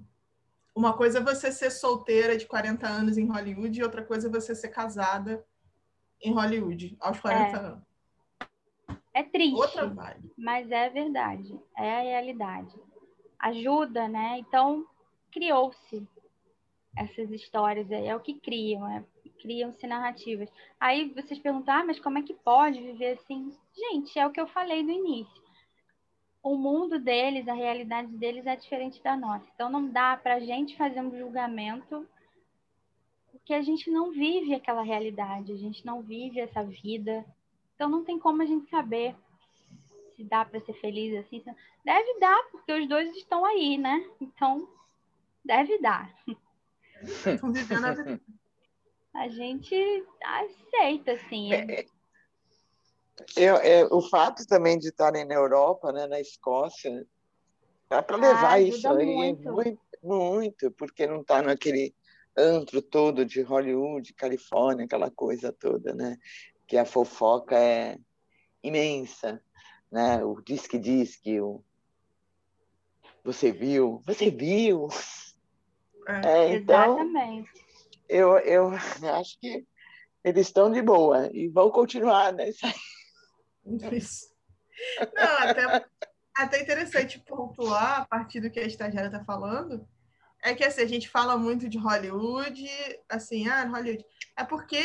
[0.76, 4.32] uma coisa é você ser solteira de 40 anos em Hollywood e outra coisa é
[4.32, 5.46] você ser casada
[6.22, 7.60] em Hollywood aos 40 é.
[7.60, 7.84] anos.
[9.14, 9.78] É triste,
[10.36, 12.76] mas é verdade, é a realidade.
[13.38, 14.40] Ajuda, né?
[14.40, 14.88] Então,
[15.32, 16.08] criou-se
[16.98, 20.50] essas histórias aí, é o que criam, é, criam-se narrativas.
[20.80, 23.56] Aí vocês perguntam, ah, mas como é que pode viver assim?
[23.76, 25.42] Gente, é o que eu falei no início.
[26.42, 29.46] O mundo deles, a realidade deles é diferente da nossa.
[29.56, 32.08] Então, não dá para a gente fazer um julgamento
[33.44, 37.26] porque a gente não vive aquela realidade, a gente não vive essa vida.
[37.76, 39.14] Então não tem como a gente saber
[40.16, 41.44] se dá para ser feliz assim.
[41.84, 44.10] Deve dar, porque os dois estão aí, né?
[44.22, 44.70] Então
[45.44, 46.10] deve dar.
[47.02, 48.22] Estão vivendo a vida.
[49.16, 49.76] A gente
[50.24, 51.54] aceita, assim.
[51.54, 51.86] É,
[53.36, 57.06] é, é, o fato também de estarem na Europa, né, na Escócia,
[57.90, 59.52] dá para levar ah, isso aí muito.
[59.52, 61.94] muito, muito, porque não está naquele
[62.36, 66.18] antro todo de Hollywood, Califórnia, aquela coisa toda, né?
[66.68, 68.00] Que a fofoca é
[68.64, 69.42] imensa,
[69.92, 70.24] né?
[70.24, 71.64] O disque disque, o
[73.24, 74.88] você viu, você viu.
[76.08, 77.63] É, é então, Exatamente.
[78.08, 78.72] Eu, eu
[79.20, 79.66] acho que
[80.24, 82.50] eles estão de boa e vão continuar, né?
[83.92, 84.34] Isso.
[85.16, 85.86] Não, até,
[86.36, 89.88] até interessante pontuar a partir do que a estagiária está falando,
[90.42, 92.68] é que assim, a gente fala muito de Hollywood,
[93.10, 94.06] assim, ah, Hollywood.
[94.38, 94.84] É porque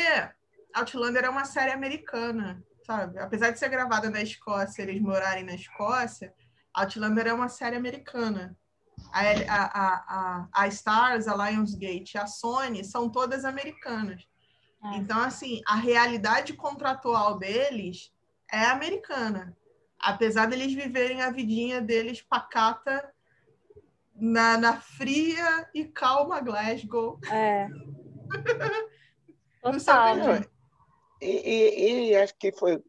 [0.75, 3.19] Outlander é uma série americana, sabe?
[3.19, 6.33] Apesar de ser gravada na Escócia, eles morarem na Escócia,
[6.73, 8.57] Outlander é uma série americana.
[9.13, 14.27] A, a, a, a Stars, a Lionsgate, a Sony são todas americanas.
[14.85, 14.97] É.
[14.97, 18.13] Então, assim, a realidade contratual deles
[18.53, 19.57] é americana.
[20.01, 23.13] Apesar deles viverem a vidinha deles pacata
[24.15, 27.19] na, na fria e calma Glasgow.
[27.31, 27.69] É.
[29.61, 30.45] Total.
[31.21, 32.81] E, e, e, acho que foi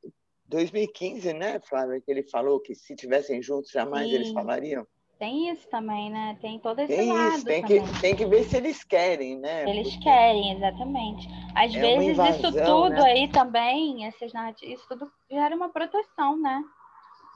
[0.47, 4.15] 2015, né, Flávia, que ele falou que se tivessem juntos jamais Sim.
[4.15, 4.87] eles falariam.
[5.19, 6.37] Tem isso também, né?
[6.41, 7.35] Tem todo esse tem lado.
[7.35, 7.85] Isso, tem, também.
[7.85, 9.69] que, tem que ver se eles querem, né?
[9.69, 11.27] Eles Porque querem, exatamente.
[11.53, 13.01] Às é vezes invasão, isso tudo né?
[13.03, 16.63] aí também, essas narrativas, isso tudo gera uma proteção, né?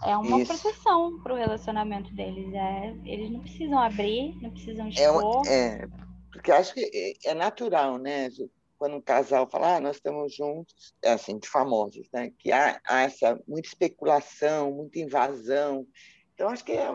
[0.06, 0.62] É uma Isso.
[0.62, 2.54] proteção para o relacionamento deles.
[2.54, 5.48] É, eles não precisam abrir, não precisam é expor.
[5.48, 5.88] É, é,
[6.32, 6.90] porque acho que
[7.26, 8.30] é, é natural, né?
[8.78, 12.32] Quando um casal fala, ah, nós estamos juntos, é assim, de famosos, né?
[12.38, 15.88] Que há, há essa muita especulação, muita invasão.
[16.34, 16.88] Então, acho que é,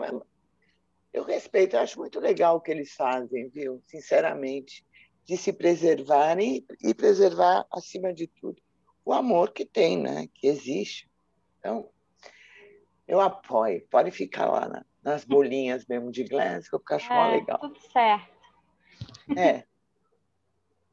[1.13, 3.81] eu respeito, eu acho muito legal o que eles fazem, viu?
[3.87, 4.85] Sinceramente,
[5.25, 8.61] de se preservarem e preservar, acima de tudo,
[9.03, 10.27] o amor que tem, né?
[10.33, 11.09] Que existe.
[11.59, 11.89] Então,
[13.07, 13.85] eu apoio.
[13.89, 17.59] Pode ficar lá na, nas bolinhas mesmo de Glasgow, porque eu acho é, legal.
[17.59, 18.39] Tudo certo.
[19.37, 19.63] É.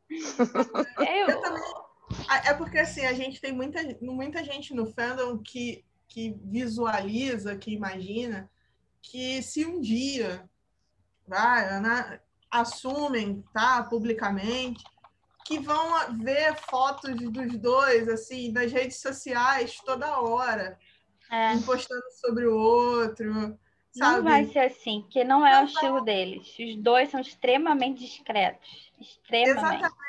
[1.29, 1.41] eu...
[1.41, 1.63] também.
[2.45, 7.73] É porque assim, a gente tem muita, muita gente no fandom que, que visualiza, que
[7.73, 8.49] imagina
[9.03, 10.49] que se um dia
[11.27, 14.85] vai, né, assumem, tá, publicamente,
[15.45, 20.77] que vão ver fotos dos dois assim nas redes sociais toda hora
[21.31, 21.51] é.
[21.53, 23.59] um postando sobre o outro.
[23.93, 24.17] Sabe?
[24.17, 26.05] Não vai ser assim, porque não é não o estilo vai.
[26.05, 26.55] deles.
[26.59, 28.93] Os dois são extremamente discretos.
[29.01, 29.85] Extremamente.
[29.85, 30.07] Exatamente.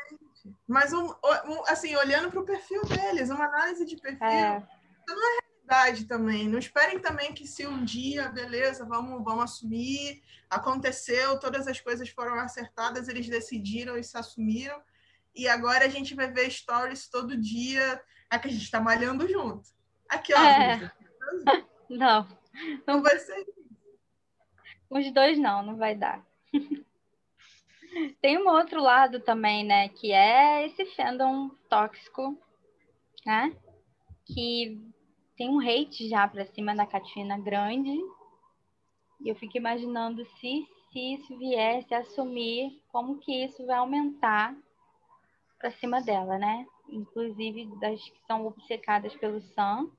[0.67, 4.67] Mas, um, um assim, olhando para o perfil deles, uma análise de perfil, é.
[5.07, 5.46] não é
[6.07, 6.47] também.
[6.47, 12.09] Não esperem também que se um dia, beleza, vamos, vamos assumir, aconteceu, todas as coisas
[12.09, 14.81] foram acertadas, eles decidiram e se assumiram,
[15.35, 18.01] e agora a gente vai ver stories todo dia,
[18.31, 19.69] é que a gente está malhando junto.
[20.09, 20.39] Aqui, ó.
[20.39, 20.91] É.
[21.89, 22.27] Não.
[22.85, 23.45] Não vai ser
[24.89, 26.25] Os dois não, não vai dar.
[28.21, 29.89] Tem um outro lado também, né?
[29.89, 32.37] Que é esse fandom tóxico,
[33.25, 33.55] né?
[34.25, 34.86] Que
[35.37, 37.91] tem um hate já pra cima da Katina grande.
[39.21, 44.55] E eu fico imaginando se, se isso viesse a assumir, como que isso vai aumentar
[45.59, 46.65] para cima dela, né?
[46.89, 49.89] Inclusive das que são obcecadas pelo Sam,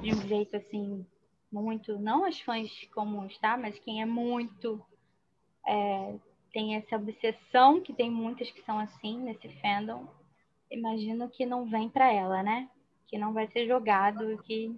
[0.00, 1.06] de um jeito assim,
[1.50, 3.56] muito, não as fãs comuns, tá?
[3.56, 4.84] Mas quem é muito
[5.66, 6.18] é,
[6.52, 10.06] tem essa obsessão, que tem muitas que são assim nesse fandom,
[10.70, 12.68] imagino que não vem para ela, né?
[13.12, 14.74] Que não vai ser jogado, que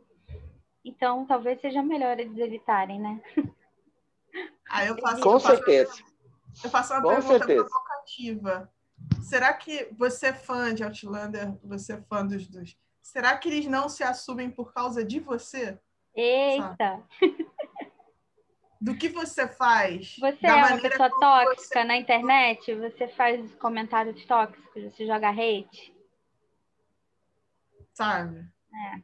[0.85, 3.23] então talvez seja melhor eles evitarem, né?
[4.69, 5.93] Ah, eu faço, Com eu faço, certeza.
[6.65, 7.65] Eu faço uma Com pergunta certeza.
[7.65, 8.73] provocativa.
[9.23, 12.77] Será que você é fã de Outlander, você é fã dos dois?
[13.01, 15.79] Será que eles não se assumem por causa de você?
[16.17, 17.07] Eita!
[18.81, 20.17] Do que você faz?
[20.19, 22.75] Você da é uma pessoa tóxica você- na internet?
[22.75, 24.83] Você faz comentários tóxicos?
[24.93, 25.94] Você joga hate?
[27.95, 28.41] Sabe?
[28.41, 29.03] É.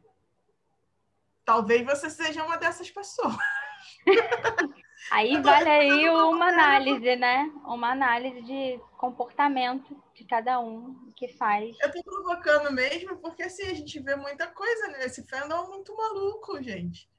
[1.44, 3.36] Talvez você seja uma dessas pessoas.
[5.10, 7.50] Aí vale aí uma análise, né?
[7.64, 11.74] Uma análise de comportamento de cada um que faz.
[11.80, 16.62] Eu tô provocando mesmo, porque assim, a gente vê muita coisa nesse fandom muito maluco,
[16.62, 17.10] gente.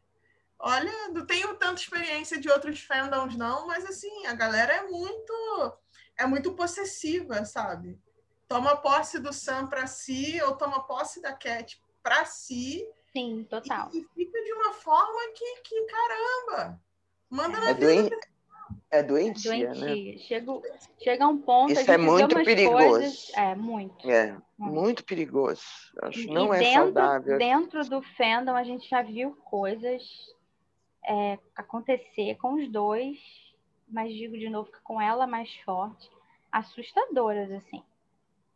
[0.60, 5.78] Olha, não tenho tanta experiência de outros fandoms, não, mas assim, a galera é muito
[6.18, 8.00] é muito possessiva, sabe?
[8.52, 13.89] Toma posse do Sam pra si, ou toma posse da Cat pra si, Sim, total.
[13.93, 16.82] e fica de uma forma que, que caramba,
[17.30, 18.10] manda na É, vida.
[18.10, 18.20] doen...
[18.91, 19.86] é doentia, né?
[19.86, 20.18] Doentia.
[20.18, 20.62] Chega,
[21.02, 21.72] chega um ponto.
[21.72, 22.89] Isso a gente é muito perigoso.
[22.89, 24.12] Coisas, é, muito.
[24.12, 25.64] É, muito perigoso.
[26.02, 27.38] Acho que não e é dentro, saudável.
[27.38, 30.04] Dentro do fandom, a gente já viu coisas
[31.06, 33.18] é, acontecer com os dois,
[33.88, 36.12] mas digo de novo que com ela mais forte,
[36.52, 37.82] assustadoras, assim.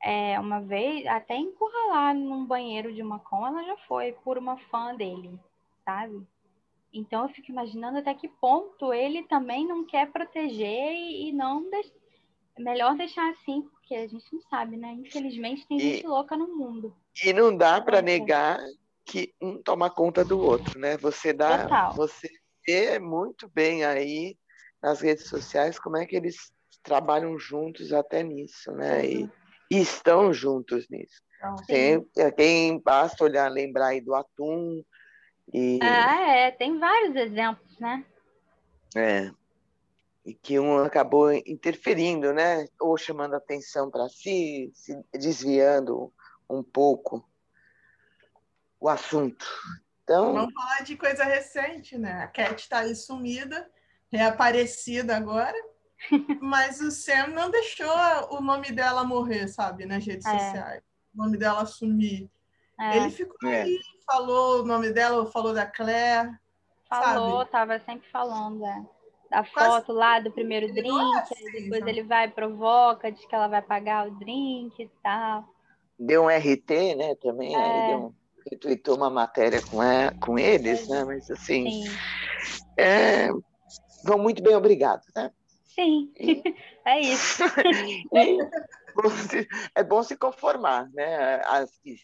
[0.03, 4.57] É, uma vez, até encurralar num banheiro de uma com, ela já foi por uma
[4.69, 5.39] fã dele,
[5.83, 6.25] sabe?
[6.93, 12.61] Então eu fico imaginando até que ponto ele também não quer proteger e, não é
[12.61, 14.93] melhor deixar assim, porque a gente não sabe, né?
[14.93, 16.95] Infelizmente tem E- gente louca no mundo.
[17.23, 18.59] E não dá para negar
[19.05, 20.97] que um toma conta do outro, né?
[20.97, 21.95] Você dá, Total.
[21.95, 22.29] você
[22.65, 24.37] vê muito bem aí
[24.81, 26.51] nas redes sociais como é que eles
[26.83, 29.05] trabalham juntos até nisso, né?
[29.05, 29.29] E, e
[29.70, 31.22] estão juntos nisso.
[31.38, 34.84] Então, Tem, é, quem basta olhar, lembrar aí do Atum
[35.53, 38.03] e Ah, é, tem vários exemplos, né?
[38.95, 39.32] É.
[40.26, 42.68] E que um acabou interferindo, né?
[42.80, 46.11] Ou chamando atenção para si, se desviando
[46.49, 47.28] um pouco
[48.80, 49.45] o assunto.
[50.03, 52.24] Então, Vamos falar de coisa recente, né?
[52.24, 53.70] A Cat está aí sumida,
[54.11, 55.57] reaparecida agora,
[56.41, 57.87] mas o Sam não deixou
[58.31, 60.39] o nome dela morrer, sabe, nas redes É.
[60.39, 60.83] sociais.
[61.13, 62.29] O nome dela sumir.
[62.79, 63.63] É, Ele ficou É.
[63.63, 66.29] aí, falou o nome dela, falou da Claire,
[66.89, 67.51] falou, sabe?
[67.51, 68.85] tava sempre falando é,
[69.31, 71.91] da Quase- foto lá do primeiro Ele drink, aí assim, depois sabe?
[71.91, 75.47] ele vai e provoca, diz que ela vai pagar o drink e tal.
[75.97, 77.15] deu um RT, né?
[77.15, 77.87] Também, aí É.
[77.87, 78.13] deu um,
[78.51, 81.03] retweetou uma matéria com, e- com eles, né?
[81.05, 81.85] Mas assim, Sim,
[82.77, 83.29] é,
[84.03, 85.31] vão muito bem, obrigado, né?
[85.76, 86.11] Sim,
[86.86, 87.43] é isso.
[89.30, 91.41] Se- é bom se conformar, né?
[91.45, 91.95] As que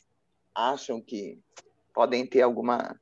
[0.54, 1.40] acham que
[1.94, 3.00] podem ter alguma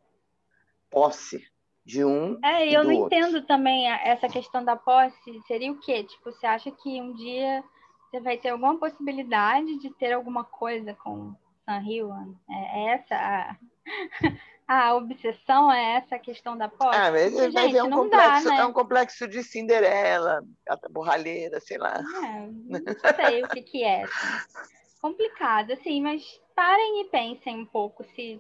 [0.92, 1.44] posse
[1.84, 3.18] de um É, e eu não outro.
[3.18, 5.42] entendo também essa questão da posse.
[5.48, 6.04] Seria o quê?
[6.04, 7.64] Tipo, você acha que um dia
[8.10, 11.34] você vai ter alguma possibilidade de ter alguma coisa com
[11.66, 12.36] San Hyun?
[12.50, 13.56] É, é essa a,
[14.70, 15.72] a obsessão?
[15.72, 16.96] É essa questão da posse?
[16.96, 18.62] Ah, mas Porque, vai gente, ver um complexo, dá, né?
[18.62, 20.44] é um complexo de Cinderela,
[20.92, 21.96] borralheira, sei lá.
[22.24, 24.04] É, não sei o que que é.
[24.04, 24.60] assim.
[25.02, 26.24] Complicado, assim, mas
[26.56, 28.40] parem e pensem um pouco se,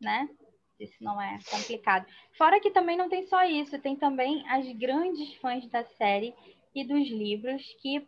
[0.00, 0.28] né?
[0.76, 2.06] Se isso não é complicado.
[2.38, 6.32] Fora que também não tem só isso, tem também as grandes fãs da série
[6.74, 8.06] e dos livros que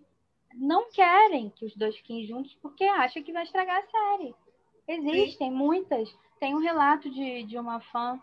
[0.54, 4.34] não querem que os dois fiquem juntos porque acham que vai estragar a série.
[4.86, 6.08] Existem muitas.
[6.38, 8.20] Tem um relato de, de uma fã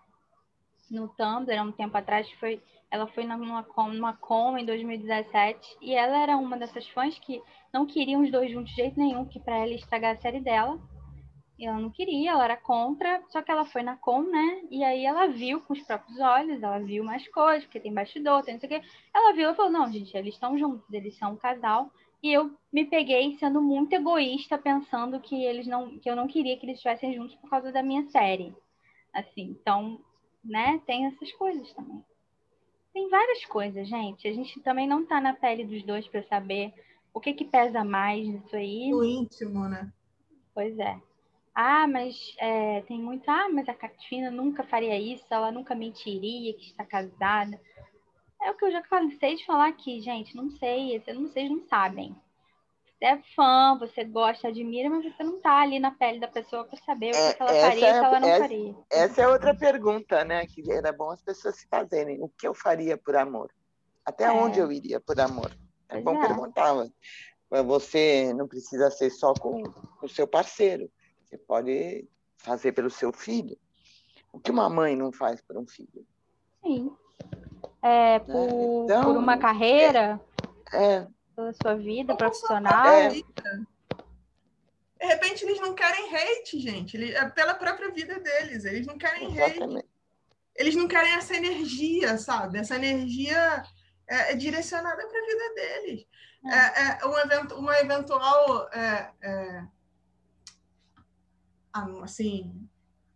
[0.90, 5.78] no Tumblr há um tempo atrás foi ela foi numa com, numa com em 2017
[5.82, 7.42] e ela era uma dessas fãs que
[7.74, 10.80] não queriam os dois juntos de jeito nenhum, que para ela estragar a série dela.
[11.60, 14.62] Ela não queria, ela era contra, só que ela foi na com, né?
[14.70, 18.44] E aí ela viu com os próprios olhos, ela viu mais coisas, porque tem bastidor,
[18.44, 18.88] tem não sei o quê.
[19.14, 21.90] Ela viu e falou: não, gente, eles estão juntos, eles são um casal.
[22.26, 26.58] E eu me peguei sendo muito egoísta, pensando que eles não, que eu não queria
[26.58, 28.52] que eles estivessem juntos por causa da minha série.
[29.14, 30.04] Assim, então,
[30.44, 32.04] né, tem essas coisas também.
[32.92, 34.28] Tem várias coisas, gente.
[34.28, 36.74] A gente também não tá na pele dos dois para saber
[37.14, 38.90] o que que pesa mais nisso aí.
[38.90, 39.94] No íntimo, né?
[40.52, 41.00] Pois é.
[41.54, 43.30] Ah, mas é, tem muito.
[43.30, 47.62] Ah, mas a Catina nunca faria isso, ela nunca mentiria que está casada.
[48.46, 50.36] É o que eu já cansei de falar aqui, gente.
[50.36, 52.16] Não sei, vocês não sabem.
[53.02, 56.78] é fã, você gosta, admira, mas você não está ali na pele da pessoa para
[56.78, 58.76] saber o que, ela faria e o que ela não essa, faria.
[58.92, 60.46] Essa é outra pergunta, né?
[60.46, 62.22] Que era bom as pessoas se fazerem.
[62.22, 63.52] O que eu faria por amor?
[64.06, 64.32] Até é.
[64.32, 65.50] onde eu iria por amor?
[65.90, 66.28] É pois bom é.
[66.28, 66.72] perguntar.
[67.50, 69.64] Você não precisa ser só com
[70.04, 70.88] o seu parceiro.
[71.24, 73.58] Você pode fazer pelo seu filho.
[74.32, 76.06] O que uma mãe não faz por um filho?
[76.62, 76.96] Sim.
[77.86, 80.20] É, por, então, por uma carreira,
[80.74, 81.08] é, é.
[81.36, 82.88] pela sua vida profissional.
[82.88, 83.10] É.
[83.10, 83.24] De
[85.06, 86.98] repente eles não querem hate, gente.
[86.98, 88.66] Eles, é pela própria vida deles.
[88.66, 89.78] Eles não querem Exatamente.
[89.78, 89.90] hate.
[90.56, 92.58] Eles não querem essa energia, sabe?
[92.58, 93.62] Essa energia
[94.08, 96.08] é, é direcionada para a vida deles.
[96.46, 96.56] É.
[96.56, 99.64] é, é um evento, uma eventual é, é,
[102.02, 102.68] assim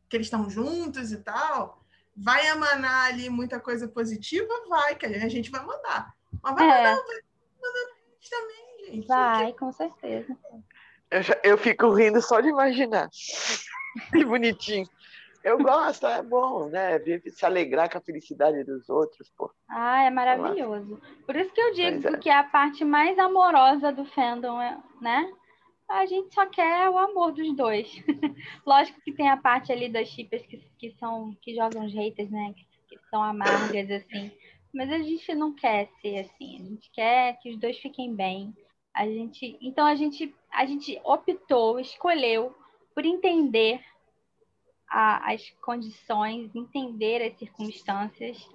[0.07, 1.83] que eles estão juntos e tal,
[2.21, 6.13] vai emanar ali muita coisa positiva, vai, que a gente vai mandar.
[6.43, 6.69] Mas vai é.
[6.69, 7.21] mandar, vai
[7.61, 7.99] mandar
[8.29, 9.07] também, gente.
[9.07, 10.37] Vai, com certeza.
[11.09, 13.09] Eu, já, eu fico rindo só de imaginar.
[14.11, 14.87] Que bonitinho.
[15.43, 16.99] Eu gosto, é bom, né?
[16.99, 19.51] Ver se alegrar com a felicidade dos outros, pô.
[19.67, 21.01] Ah, é maravilhoso.
[21.25, 22.17] Por isso que eu digo é.
[22.17, 24.59] que é a parte mais amorosa do fandom,
[25.01, 25.33] né?
[25.89, 27.91] A gente só quer o amor dos dois.
[28.65, 32.53] Lógico que tem a parte ali das chipas que, que são que jogam haters, né?
[32.55, 34.31] Que, que são amargas, assim.
[34.71, 36.55] Mas a gente não quer ser assim.
[36.55, 38.55] A gente quer que os dois fiquem bem.
[38.93, 42.55] A gente, então a gente, a gente optou, escolheu
[42.93, 43.83] por entender
[44.87, 48.47] a, as condições, entender as circunstâncias,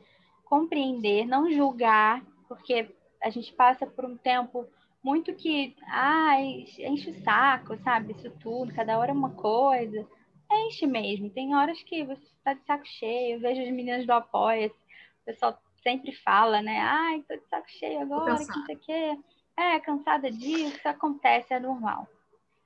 [0.44, 2.88] compreender, não julgar, porque
[3.22, 4.68] a gente passa por um tempo
[5.04, 8.12] muito que, ah, enche o saco, sabe?
[8.12, 10.06] Isso tudo, cada hora uma coisa.
[10.50, 11.28] Enche mesmo.
[11.28, 13.36] Tem horas que você está de saco cheio.
[13.36, 16.78] Eu vejo as meninas do apoia, o pessoal sempre fala, né?
[16.80, 19.22] Ai, tô de saco cheio agora, que isso aqui.
[19.56, 22.08] É, cansada disso, acontece, é normal.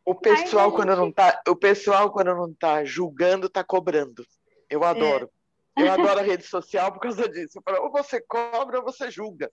[0.07, 0.77] O pessoal, gente...
[0.77, 4.25] quando não tá, o pessoal, quando não tá julgando, tá cobrando.
[4.71, 5.29] Eu adoro.
[5.77, 5.83] É.
[5.83, 7.61] Eu adoro a rede social por causa disso.
[7.65, 9.51] Falo, ou você cobra ou você julga.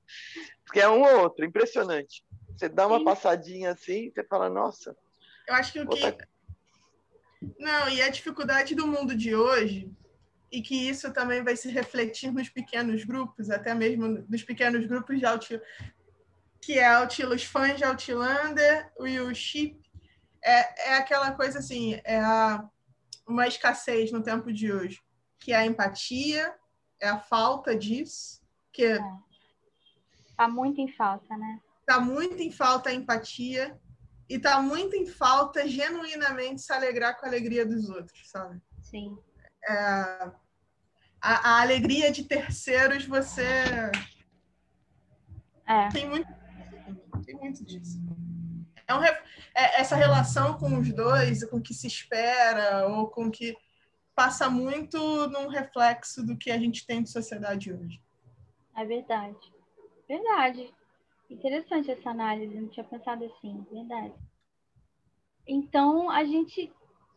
[0.64, 2.24] Porque é um ou outro, impressionante.
[2.56, 3.06] Você dá uma Sim.
[3.06, 4.96] passadinha assim, você fala, nossa.
[5.48, 6.12] Eu acho que o que.
[6.12, 6.28] Tá...
[7.60, 9.92] Não, e a dificuldade do mundo de hoje,
[10.52, 15.20] e que isso também vai se refletir nos pequenos grupos, até mesmo nos pequenos grupos
[15.20, 15.68] de Outlander,
[16.62, 19.86] que é os fãs de Outlander e o Chip
[20.46, 22.64] é, é aquela coisa assim, é a,
[23.28, 25.02] uma escassez no tempo de hoje,
[25.40, 26.56] que é a empatia,
[27.00, 28.42] é a falta disso,
[28.72, 29.00] que é.
[30.38, 31.62] Tá muito em falta, né?
[31.86, 33.80] Tá muito em falta a empatia
[34.28, 38.60] e tá muito em falta genuinamente se alegrar com a alegria dos outros, sabe?
[38.82, 39.18] Sim.
[39.68, 40.32] É, a,
[41.22, 43.92] a alegria de terceiros você
[45.68, 45.90] é.
[45.90, 46.28] tem muito
[47.26, 48.00] tem muito disso
[48.88, 49.18] é, um, é
[49.54, 53.56] essa relação com os dois, com o que se espera, ou com o que
[54.14, 58.02] passa muito num reflexo do que a gente tem de sociedade hoje.
[58.76, 59.54] É verdade.
[60.08, 60.74] Verdade.
[61.30, 64.14] Interessante essa análise, não tinha pensado assim, verdade.
[65.48, 66.72] Então, a gente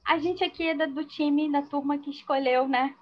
[0.08, 2.96] a gente aqui é do time, da turma que escolheu, né?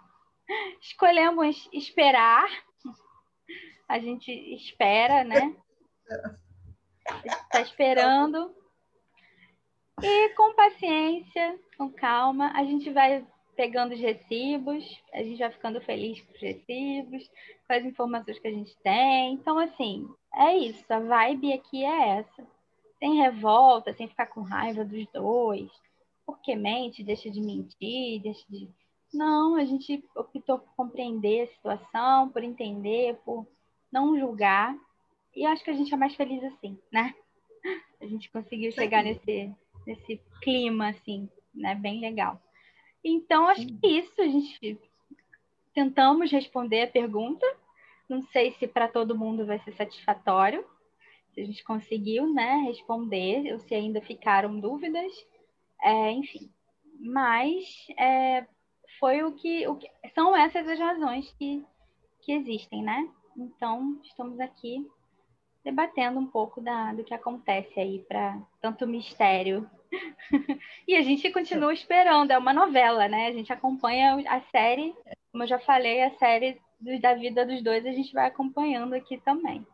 [0.83, 2.49] Escolhemos esperar.
[3.89, 5.55] A gente espera, né?
[7.25, 8.53] Está esperando.
[10.03, 15.81] E com paciência, com calma, a gente vai pegando os recibos, a gente vai ficando
[15.81, 17.31] feliz com os recibos,
[17.69, 19.35] com as informações que a gente tem.
[19.35, 20.85] Então, assim, é isso.
[20.93, 22.47] A vibe aqui é essa.
[22.99, 25.71] Sem revolta, sem ficar com raiva dos dois.
[26.25, 28.69] Porque mente, deixa de mentir, deixa de.
[29.13, 33.47] Não, a gente optou por compreender a situação, por entender, por
[33.93, 34.77] não julgar.
[35.35, 37.15] E acho que a gente é mais feliz assim, né?
[38.01, 39.55] A gente conseguiu chegar nesse,
[39.87, 41.75] nesse clima, assim, né?
[41.75, 42.41] Bem legal.
[43.03, 44.21] Então, acho que é isso.
[44.21, 44.81] A gente
[45.73, 47.47] tentamos responder a pergunta.
[48.09, 50.65] Não sei se para todo mundo vai ser satisfatório.
[51.35, 55.13] Se a gente conseguiu, né, responder, ou se ainda ficaram dúvidas.
[55.83, 56.51] É, enfim.
[57.01, 57.65] Mas
[57.99, 58.47] é,
[58.99, 59.91] foi o que, o que.
[60.15, 61.65] São essas as razões que,
[62.23, 63.09] que existem, né?
[63.37, 64.87] Então, estamos aqui
[65.63, 69.69] debatendo um pouco da, do que acontece aí para tanto mistério.
[70.87, 73.27] e a gente continua esperando, é uma novela, né?
[73.27, 74.95] A gente acompanha a série,
[75.33, 76.61] como eu já falei, a série
[77.01, 79.67] da vida dos dois a gente vai acompanhando aqui também.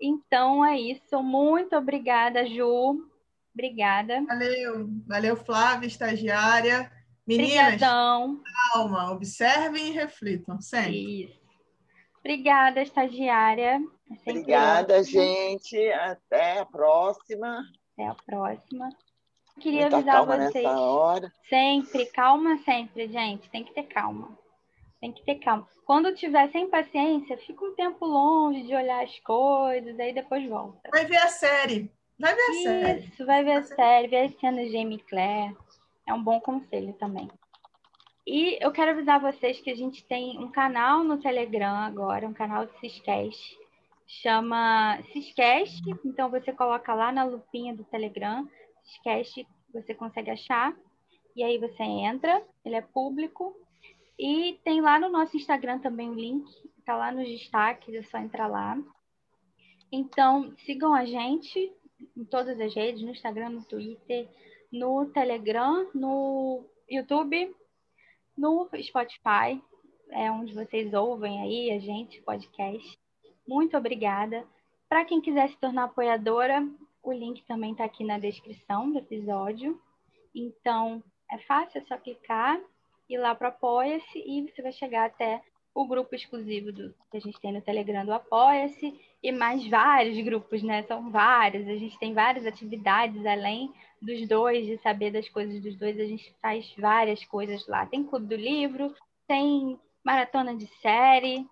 [0.00, 3.08] Então é isso, muito obrigada, Ju.
[3.54, 4.22] Obrigada.
[4.26, 6.92] Valeu, valeu, Flávia, estagiária.
[7.26, 8.42] Meninas, Obrigadão.
[8.72, 11.24] calma, observem e reflitam sempre.
[11.24, 11.40] Isso.
[12.20, 13.80] Obrigada, estagiária.
[14.10, 15.76] É Obrigada, gente.
[15.92, 17.64] Até a próxima.
[17.92, 18.88] Até a próxima.
[19.60, 20.64] Queria Muita avisar calma vocês.
[20.64, 21.32] Nessa hora.
[21.48, 23.48] Sempre, calma sempre, gente.
[23.48, 24.36] Tem que ter calma.
[25.06, 25.68] Tem que ter calma.
[25.84, 30.90] Quando tiver sem paciência, fica um tempo longe de olhar as coisas, aí depois volta.
[30.90, 31.88] Vai ver a série.
[32.18, 32.98] Vai ver a Isso, série.
[33.06, 35.56] Isso, vai ver a série, ver as cenas de Jamie Claire.
[36.08, 37.30] É um bom conselho também.
[38.26, 42.34] E eu quero avisar vocês que a gente tem um canal no Telegram agora, um
[42.34, 43.56] canal de Ciscast.
[44.08, 48.48] Chama Ciscast, então você coloca lá na lupinha do Telegram,
[48.82, 50.74] Ciscast, você consegue achar.
[51.36, 53.54] E aí você entra, ele é público.
[54.18, 56.48] E tem lá no nosso Instagram também o link,
[56.84, 58.78] tá lá nos destaques, é só entrar lá.
[59.92, 61.72] Então, sigam a gente
[62.16, 64.28] em todas as redes, no Instagram, no Twitter,
[64.72, 67.54] no Telegram, no YouTube,
[68.36, 69.60] no Spotify,
[70.10, 72.98] é onde vocês ouvem aí a gente, podcast.
[73.46, 74.46] Muito obrigada.
[74.88, 76.66] Para quem quiser se tornar apoiadora,
[77.02, 79.80] o link também está aqui na descrição do episódio.
[80.34, 82.60] Então, é fácil, é só clicar,
[83.08, 85.42] ir lá para Apoia-se e você vai chegar até
[85.74, 90.18] o grupo exclusivo do, que a gente tem no Telegram do Apoia-se e mais vários
[90.24, 90.82] grupos, né?
[90.84, 95.76] São vários, a gente tem várias atividades além dos dois, de saber das coisas dos
[95.76, 97.84] dois, a gente faz várias coisas lá.
[97.84, 98.94] Tem clube do livro,
[99.28, 101.46] tem maratona de série.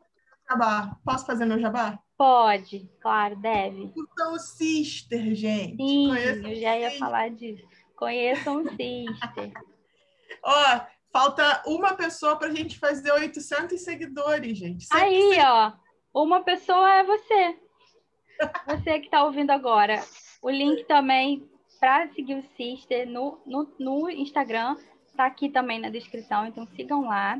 [0.49, 1.99] Jabá, posso fazer meu jabá?
[2.17, 3.93] Pode, claro, deve.
[3.97, 5.77] Então, Sister, gente.
[5.77, 7.67] Sim, Conheçam eu já ia falar disso.
[7.97, 9.53] Conheçam o Sister.
[10.43, 10.81] Ó,
[11.15, 14.85] Falta uma pessoa para a gente fazer 800 seguidores, gente.
[14.85, 15.73] Sempre Aí, ó.
[16.13, 17.57] Uma pessoa é você.
[18.67, 20.03] Você que está ouvindo agora.
[20.43, 21.49] O link também
[21.79, 26.49] para seguir o Sister no, no, no Instagram está aqui também na descrição.
[26.49, 27.39] Então sigam lá.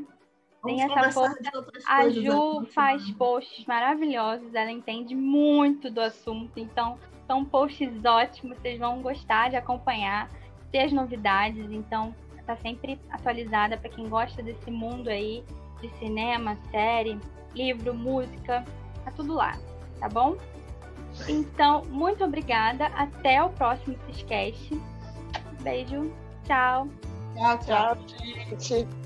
[0.63, 1.37] Tem essa força.
[1.85, 4.55] A Ju faz posts maravilhosos.
[4.55, 6.57] Ela entende muito do assunto.
[6.57, 6.97] Então,
[7.27, 8.57] são posts ótimos.
[8.57, 10.31] Vocês vão gostar de acompanhar,
[10.71, 11.69] ter as novidades.
[11.69, 12.15] Então,
[12.45, 15.43] tá sempre atualizada para quem gosta desse mundo aí
[15.81, 17.19] de cinema, série,
[17.53, 18.63] livro, música,
[19.03, 19.57] tá tudo lá,
[19.99, 20.35] tá bom?
[21.27, 22.87] Então, muito obrigada.
[22.87, 24.81] Até o próximo Ciscast.
[25.61, 26.11] Beijo.
[26.43, 26.87] Tchau.
[27.35, 29.04] Tchau, tchau, gente.